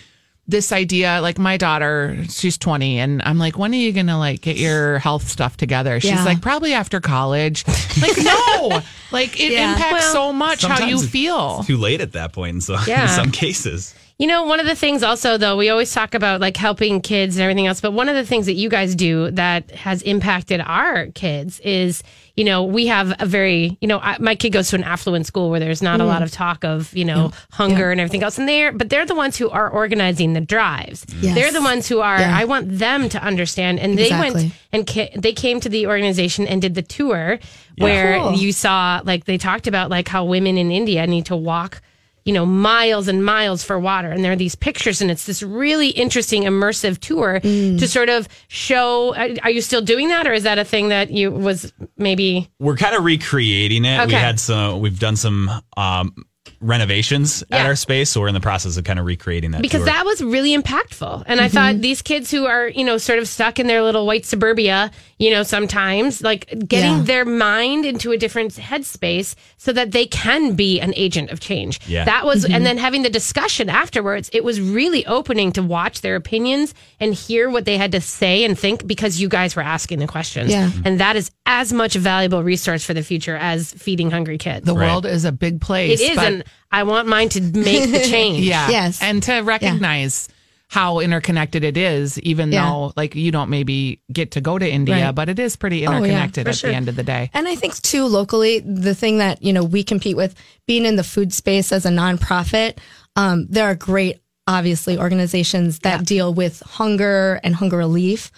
[0.47, 4.41] this idea like my daughter she's 20 and i'm like when are you gonna like
[4.41, 6.25] get your health stuff together she's Yeah.
[6.25, 7.63] like probably after college
[8.01, 9.73] like no like it Yeah.
[9.73, 12.61] impacts Well, so much how you Sometimes it's feel too late at that point in,
[12.61, 13.03] so, Yeah.
[13.03, 13.93] in some cases.
[14.19, 17.37] You know, one of the things also, though, we always talk about like helping kids
[17.37, 20.59] and everything else, but one of the things that you guys do that has impacted
[20.59, 22.03] our kids is,
[22.35, 25.25] you know, we have a very, you know, I, my kid goes to an affluent
[25.25, 26.25] school where there's not a lot mm.
[26.25, 28.37] of talk of, you know, hunger and everything else.
[28.37, 31.05] And they're, but they're the ones who are organizing the drives.
[31.05, 31.23] Mm.
[31.23, 31.35] Yes.
[31.35, 32.37] They're the ones who are, Yeah.
[32.37, 33.79] I want them to understand.
[33.79, 37.39] And they went and ca- they came to the organization and did the tour
[37.77, 38.33] where Cool.
[38.33, 41.81] you saw, like, they talked about like how women in India need to walk
[42.29, 44.11] you know, miles and miles for water.
[44.11, 47.79] And there are these pictures, and it's this really interesting, immersive tour Mm.
[47.79, 49.15] to sort of show.
[49.15, 52.47] Are are you still doing that, or is that a thing that you was maybe?
[52.59, 54.05] We're kind of recreating it.
[54.07, 54.79] We had some.
[54.79, 56.13] We've done some um,
[56.61, 59.61] renovations at our space, so we're in the process of kind of recreating that.
[59.61, 59.85] Because tour.
[59.87, 61.23] that was really impactful.
[61.25, 64.05] And I thought these kids who are, you know, sort of stuck in their little
[64.05, 67.03] white suburbia, you know, sometimes like getting Yeah.
[67.03, 71.81] their mind into a different headspace so that they can be an agent of change.
[71.87, 72.05] Yeah.
[72.05, 72.63] That was, and mm-hmm.
[72.63, 77.49] then having the discussion afterwards, it was really opening to watch their opinions and hear
[77.49, 80.51] what they had to say and think because you guys were asking the questions.
[80.51, 80.71] Yeah.
[80.85, 84.65] And that is as much a valuable resource for the future as feeding hungry kids.
[84.65, 84.87] the Right.
[84.87, 86.15] world is a big place it is.
[86.15, 88.45] but- And I want mine to make the change.
[88.45, 88.69] Yeah.
[88.69, 89.01] Yes.
[89.01, 90.29] And to recognize
[90.69, 92.69] how interconnected it is, even Yeah.
[92.69, 95.15] though like you don't maybe get to go to India, Right.
[95.15, 96.69] but it is pretty Oh, yeah, interconnected at sure.
[96.69, 97.31] the end of the day.
[97.33, 100.35] And I think too locally, the thing that you know we compete with
[100.67, 102.77] being in the food space as a nonprofit,
[103.15, 108.31] um, there are great, obviously, organizations that deal with hunger and hunger relief.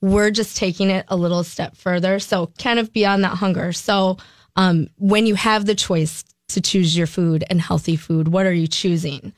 [0.00, 3.72] We're just taking it a little step further, so kind of beyond that hunger.
[3.72, 4.18] So
[4.54, 8.52] um, when you have the choice to choose your food and healthy food, what are
[8.52, 9.32] you choosing?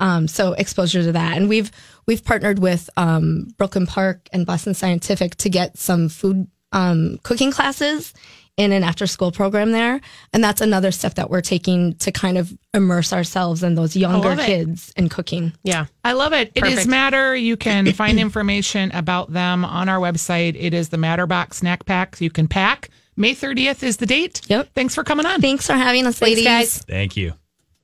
[0.00, 1.70] Um, so exposure to that, and we've
[2.06, 7.50] we've partnered with um, Brooklyn Park and Boston Scientific to get some food um, cooking
[7.50, 8.14] classes
[8.56, 10.00] in an after school program there,
[10.32, 14.30] and that's another step that we're taking to kind of immerse ourselves in those younger
[14.30, 14.46] love it.
[14.46, 15.52] kids in cooking.
[15.62, 15.86] Yeah.
[16.04, 16.50] I love it.
[16.56, 17.36] It is Matter.
[17.36, 20.56] You can find information about them on our website.
[20.58, 22.20] It is the Matterbox snack pack.
[22.20, 22.90] You can pack.
[23.16, 24.42] May 30th is the date.
[24.48, 24.70] Yep.
[24.74, 25.40] Thanks for coming on.
[25.40, 26.44] Thanks for having us, Thanks, ladies.
[26.44, 26.78] guys.
[26.78, 27.34] Thank you.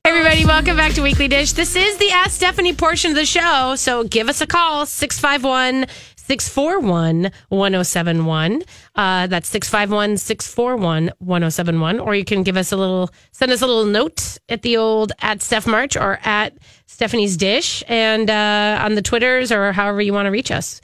[0.05, 1.53] Everybody, welcome back to Weekly Dish.
[1.53, 3.73] This is the Ask Stephanie portion of the show.
[3.75, 8.61] So give us a call, 651 641 1071.
[8.95, 11.99] Uh, That's 651 641 1071.
[11.99, 15.11] Or you can give us a little, send us a little note at the old
[15.21, 16.53] at Steph March or at
[16.85, 20.81] Stephanie's Dish and uh, on the Twitters or however you want to reach us.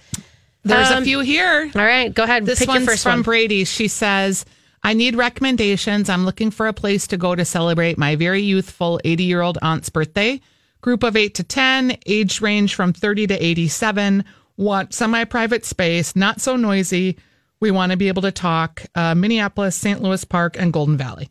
[0.63, 1.69] There's Um, a few here.
[1.75, 2.45] All right, go ahead.
[2.47, 3.21] This one's first from one.
[3.21, 3.65] Brady.
[3.65, 4.45] She says,
[4.84, 6.10] I need recommendations.
[6.10, 9.58] I'm looking for a place to go to celebrate my very youthful 80 year old
[9.62, 10.41] aunt's birthday.
[10.82, 14.24] Group of 8 to 10, age range from 30 to 87.
[14.58, 17.17] Want semi private space, not so noisy.
[17.60, 18.84] We want to be able to talk.
[18.96, 20.02] Uh, Minneapolis, St.
[20.02, 21.30] Louis Park, and Golden Valley.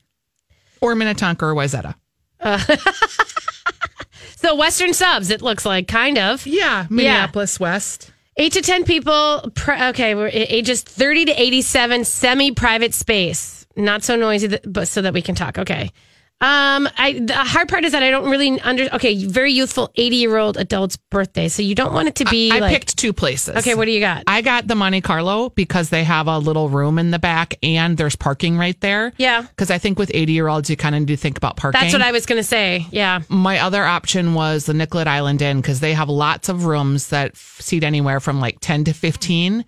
[0.81, 1.97] Or Minnetonka or Wayzata.
[4.41, 6.47] So Western subs, it looks like, kind of.
[6.47, 8.10] Yeah, Minneapolis West.
[8.41, 9.53] Eight to 10 people.
[9.69, 13.67] Okay, we're ages 30 to 87, semi private space.
[13.77, 15.59] Not so noisy, but so that we can talk.
[15.59, 15.91] Okay.
[16.43, 18.89] Um, I the hard part is that I don't really under.
[18.95, 21.49] Okay, very youthful, 80 year old adult's birthday.
[21.49, 22.73] So you don't want it to be I like.
[22.73, 23.57] picked two places.
[23.57, 24.25] okay, what do you got?
[24.27, 27.99] I got the Monte Carlo because they have a little room in the back and
[27.99, 29.13] there's parking right there.
[29.19, 29.43] Yeah.
[29.43, 31.81] Because I think with 80 year olds, you kind of do think about parking.
[31.81, 32.87] That's what I was going to say.
[32.91, 33.21] Yeah.
[33.29, 37.37] My other option was the Nicollet Island Inn because they have lots of rooms that
[37.37, 39.65] seat anywhere from like 10 to 15.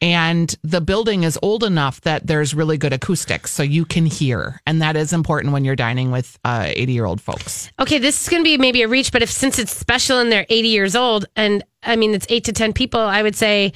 [0.00, 4.60] And the building is old enough that there's really good acoustics, so you can hear.
[4.66, 7.70] And that is important when you're dining with 80 year old folks.
[7.78, 10.30] Okay, this is going to be maybe a reach, but if since it's special and
[10.30, 13.72] they're 80 years old, and I mean it's eight to 10 people, I would say,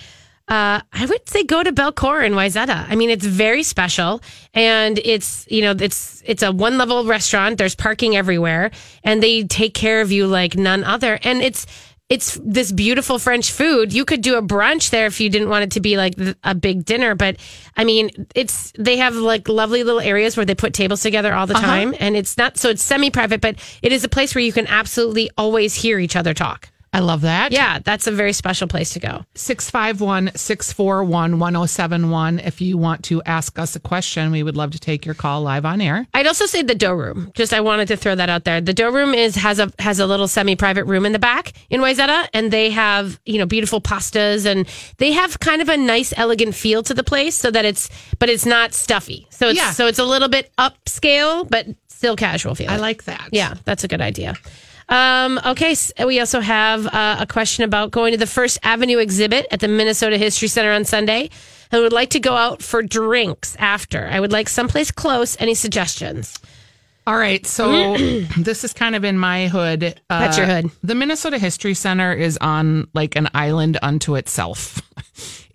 [0.51, 2.87] uh, I would say go to Bellecour in Wayzata.
[2.89, 4.21] I mean, it's very special,
[4.53, 7.57] and it's you know it's it's a one level restaurant.
[7.57, 8.73] There's parking everywhere,
[9.05, 11.21] and they take care of you like none other.
[11.23, 11.67] And it's
[12.11, 13.93] it's this beautiful French food.
[13.93, 16.57] You could do a brunch there if you didn't want it to be like a
[16.57, 17.15] big dinner.
[17.15, 17.37] But
[17.77, 21.47] I mean, it's they have like lovely little areas where they put tables together all
[21.47, 21.67] the uh-huh.
[21.67, 24.53] time, and it's not so it's semi private, but it is a place where you
[24.53, 26.69] can absolutely always hear each other talk.
[26.93, 27.53] I love that.
[27.53, 29.25] Yeah, that's a very special place to go.
[29.37, 32.41] 651 641 1071.
[32.41, 35.43] If you want to ask us a question, we would love to take your call
[35.43, 36.09] live on air.
[36.15, 37.31] I'd also say the dough room.
[37.35, 38.61] Just I wanted to throw that out there.
[38.61, 41.53] The dough room is has a has a little semi private room in the back
[41.71, 44.67] in Wayzata, and they have you know beautiful pastas, and
[44.99, 47.89] they have kind of a nice elegant feel to the place, so that it's
[48.19, 49.29] but it's not stuffy.
[49.31, 49.71] So it's Yeah.
[49.71, 52.69] so it's a little bit upscale, but still casual feel.
[52.71, 53.29] I like that.
[53.31, 54.35] Yeah, that's a good idea.
[54.91, 58.99] Um, okay, s- we also have uh, a question about going to the First Avenue
[58.99, 61.31] exhibit at the Minnesota History Center on Sunday.
[61.73, 64.09] I would like to go out for drinks after.
[64.11, 65.37] I would like someplace close.
[65.41, 66.37] Any suggestions?
[67.07, 67.47] All right.
[67.47, 67.97] So
[68.39, 69.85] this is kind of in my hood.
[70.11, 70.71] Uh, That's your hood.
[70.83, 74.83] The Minnesota History Center is on like an island unto itself.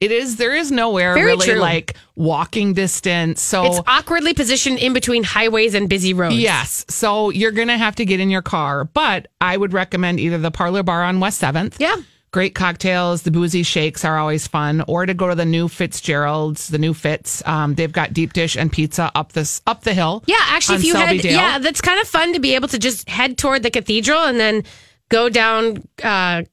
[0.01, 1.59] It is, there is nowhere Very really true.
[1.59, 3.41] like walking distance.
[3.41, 6.36] So It's awkwardly positioned in between highways and busy roads.
[6.38, 6.86] Yes.
[6.89, 10.38] So you're going to have to get in your car, but I would recommend either
[10.38, 11.76] the Parlour Bar on West 7th.
[11.80, 11.95] Yeah.
[12.32, 13.22] Great cocktails.
[13.22, 14.84] The boozy shakes are always fun.
[14.89, 17.41] Or to go to the new Fitzgerald's, the new Fitz.
[17.47, 20.22] Um, they've got deep dish and pizza up this up the hill.
[20.28, 21.32] Yeah, actually, if you Selby head, Dale.
[21.32, 24.38] yeah, that's kind of fun to be able to just head toward the cathedral and
[24.38, 24.63] then
[25.07, 26.43] go down uh,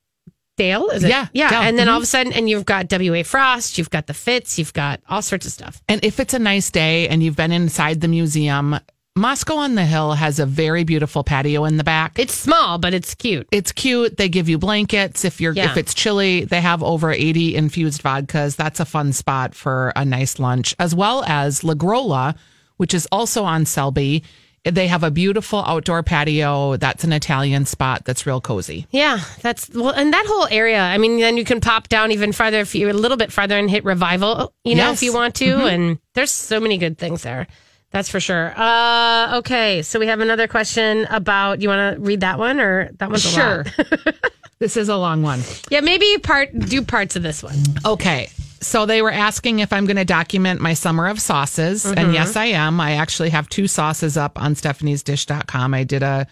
[0.62, 0.88] Dale.
[0.90, 1.10] Is it?
[1.10, 1.62] Yeah, yeah, Dale.
[1.62, 2.10] and then all of a mm-hmm.
[2.10, 3.14] sudden, and you've got W.
[3.14, 3.22] A.
[3.22, 5.82] Frost, you've got the Fitz, you've got all sorts of stuff.
[5.88, 8.78] And if it's a nice day and you've been inside the museum,
[9.14, 12.18] Moscow on the Hill has a very beautiful patio in the back.
[12.18, 13.46] It's small, but it's cute.
[13.52, 14.16] it's cute.
[14.16, 15.70] They give you blankets if you're Yeah.
[15.70, 16.44] if it's chilly.
[16.46, 18.56] They have over 80 infused vodkas.
[18.56, 22.34] That's a fun spot for a nice lunch, as well as La Grolla,
[22.78, 24.22] which is also on Selby.
[24.64, 26.76] They have a beautiful outdoor patio.
[26.76, 28.86] That's an Italian spot that's real cozy.
[28.92, 30.80] Yeah, that's well, and that whole area.
[30.80, 33.58] I mean, then you can pop down even farther if you're a little bit farther
[33.58, 34.52] and hit Revival.
[34.62, 34.98] You know, Yes.
[34.98, 35.66] if you want to.
[35.66, 37.48] And there's so many good things there.
[37.90, 38.54] That's for sure.
[38.56, 41.60] Uh, okay, so we have another question about.
[41.60, 44.14] You want to read that one or that one's a lot?
[44.60, 45.40] this is a long one.
[45.70, 47.56] Yeah, maybe part do parts of this one.
[47.84, 48.30] Okay.
[48.62, 51.84] So they were asking if I'm going to document my summer of sauces.
[51.84, 52.80] And yes, I am.
[52.80, 55.74] I actually have two sauces up on stephaniesdish.com.
[55.74, 56.26] I did a,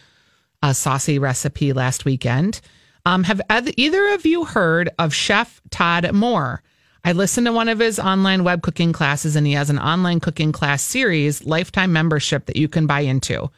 [0.63, 2.61] a saucy recipe last weekend.
[3.05, 6.59] Um, have either of you heard of Chef Todd Mohr?
[7.05, 10.21] I listened to one of his online web cooking classes, and he has an online
[10.21, 13.51] cooking class series, lifetime membership that you can buy into.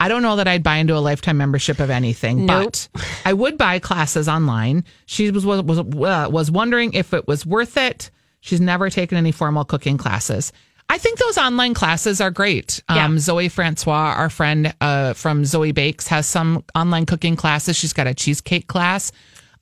[0.00, 2.64] I don't know that I'd buy into a lifetime membership of anything, Nope.
[2.64, 2.88] but
[3.24, 4.84] I would buy classes online.
[5.06, 8.10] She was was was, uh, was wondering if it was worth it.
[8.40, 10.52] She's never taken any formal cooking classes.
[10.90, 12.82] I think those online classes are great.
[12.90, 13.06] Yeah.
[13.06, 17.76] Um, Zoe Francois, our friend uh, from Zoe Bakes, has some online cooking classes.
[17.76, 19.10] She's got a cheesecake class.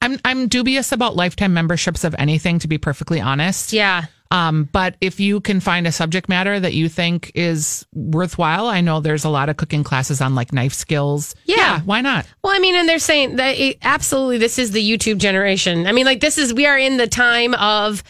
[0.02, 3.72] I'm I'm dubious about lifetime memberships of anything, to be perfectly honest.
[3.72, 4.06] Yeah.
[4.32, 8.80] Um, but if you can find a subject matter that you think is worthwhile, I
[8.80, 11.34] know there's a lot of cooking classes on like knife skills.
[11.44, 11.80] Yeah.
[11.82, 12.26] why not?
[12.42, 15.86] Well, I mean, and they're saying that it, absolutely this is the YouTube generation.
[15.86, 18.02] I mean, like this is we are in the time of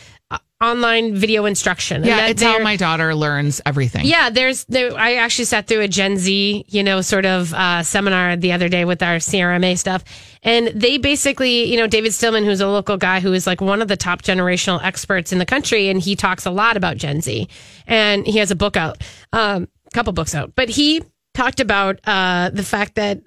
[0.62, 2.04] online video instruction.
[2.04, 4.06] Yeah, it's how my daughter learns everything.
[4.06, 4.96] Yeah, there's there.
[4.96, 8.68] I actually sat through a Gen Z, you know, sort of uh, seminar the other
[8.68, 10.04] day with our CRMA stuff,
[10.42, 13.82] and they basically, you know, David Stillman, who's a local guy who is like one
[13.82, 17.20] of the top generational experts in the country, and he talks a lot about Gen
[17.20, 17.48] Z,
[17.86, 19.02] and he has a book out,
[19.32, 21.02] um, couple books out, but he
[21.34, 23.20] talked about uh, the fact that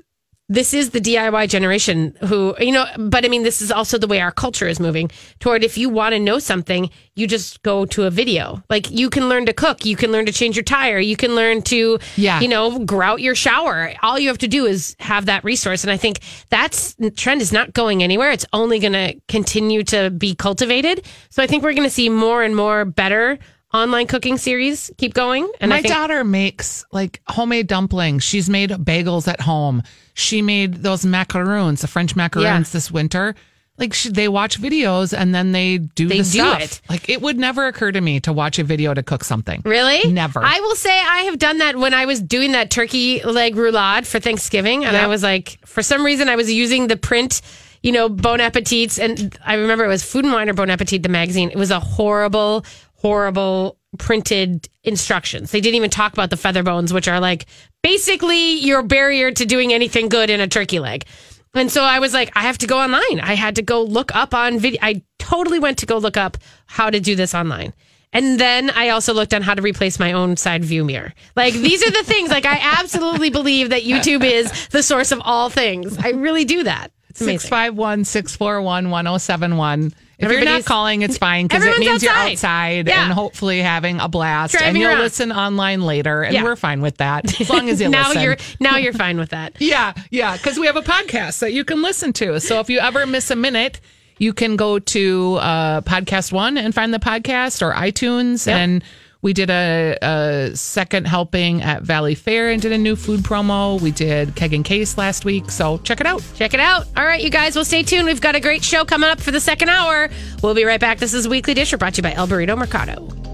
[0.47, 4.05] this is the DIY generation who, you know, but I mean, this is also the
[4.05, 7.85] way our culture is moving toward if you want to know something, you just go
[7.87, 8.61] to a video.
[8.69, 11.33] Like you can learn to cook, you can learn to change your tire, you can
[11.35, 12.39] learn to, Yeah.
[12.41, 13.93] you know, grout your shower.
[14.03, 15.83] All you have to do is have that resource.
[15.83, 16.19] And I think
[16.49, 18.29] that's trend is not going anywhere.
[18.31, 21.05] It's only going to continue to be cultivated.
[21.31, 23.39] So I think we're going to see more and more better
[23.75, 25.49] online cooking series keep going.
[25.59, 28.23] And my I think, daughter makes like homemade dumplings.
[28.23, 29.83] She's made bagels at home.
[30.13, 32.73] She made those macaroons, the French macaroons Yeah.
[32.73, 33.35] this winter.
[33.77, 36.61] Like she, they watch videos and then they do They the do stuff.
[36.61, 36.81] it.
[36.89, 39.61] Like it would never occur to me to watch a video to cook something.
[39.65, 40.09] Really?
[40.09, 40.41] Never.
[40.41, 44.05] I will say I have done that when I was doing that turkey leg roulade
[44.07, 44.85] for Thanksgiving.
[44.85, 45.03] And Yep.
[45.03, 47.41] I was like, for some reason, I was using the print,
[47.83, 48.97] you know, Bon Appetits.
[48.97, 51.49] And I remember it was Food and Wine or Bon Appetit, the magazine.
[51.49, 52.63] It was a horrible,
[53.05, 55.51] horrible printed instructions.
[55.51, 57.45] They didn't even talk about the feather bones, which are like
[57.83, 61.05] basically your barrier to doing anything good in a turkey leg.
[61.53, 63.19] And so I was like, I have to go online.
[63.19, 64.79] I had to go look up on video.
[64.81, 67.75] I totally went to go look up how to do this online.
[68.11, 71.13] And then I also looked on how to replace my own side view mirror.
[71.35, 72.31] Like these are the things.
[72.31, 75.95] Like I absolutely believe that YouTube is the source of all things.
[75.99, 76.91] I really do that.
[77.21, 77.37] amazing.
[77.37, 79.93] 651 641 1071.
[80.17, 82.31] If you're not calling, it's fine because it means you're outside.
[82.31, 83.03] outside Yeah.
[83.03, 84.53] and hopefully having a blast.
[84.53, 84.99] Driving and you'll around.
[84.99, 86.43] listen online later, and Yeah.
[86.43, 88.21] we're fine with that as long as you now listen.
[88.23, 89.53] you're now you're fine with that.
[89.59, 92.39] Yeah, yeah, because we have a podcast that you can listen to.
[92.39, 93.81] So if you ever miss a minute,
[94.17, 98.47] you can go to uh, Podcast One and find the podcast or iTunes.
[98.47, 98.55] Yep.
[98.55, 98.83] And
[99.25, 103.81] we did a, a second helping at Valleyfair and did a new food promo.
[103.81, 105.49] We did Keg and Case last week.
[105.49, 106.23] So check it out.
[106.35, 106.85] Check it out.
[106.95, 108.05] All right, you guys, well, stay tuned.
[108.05, 110.11] We've got a great show coming up for the second hour.
[110.43, 110.99] We'll be right back.
[110.99, 113.24] This is Weekly Disher brought to you by El Burrito Mercado.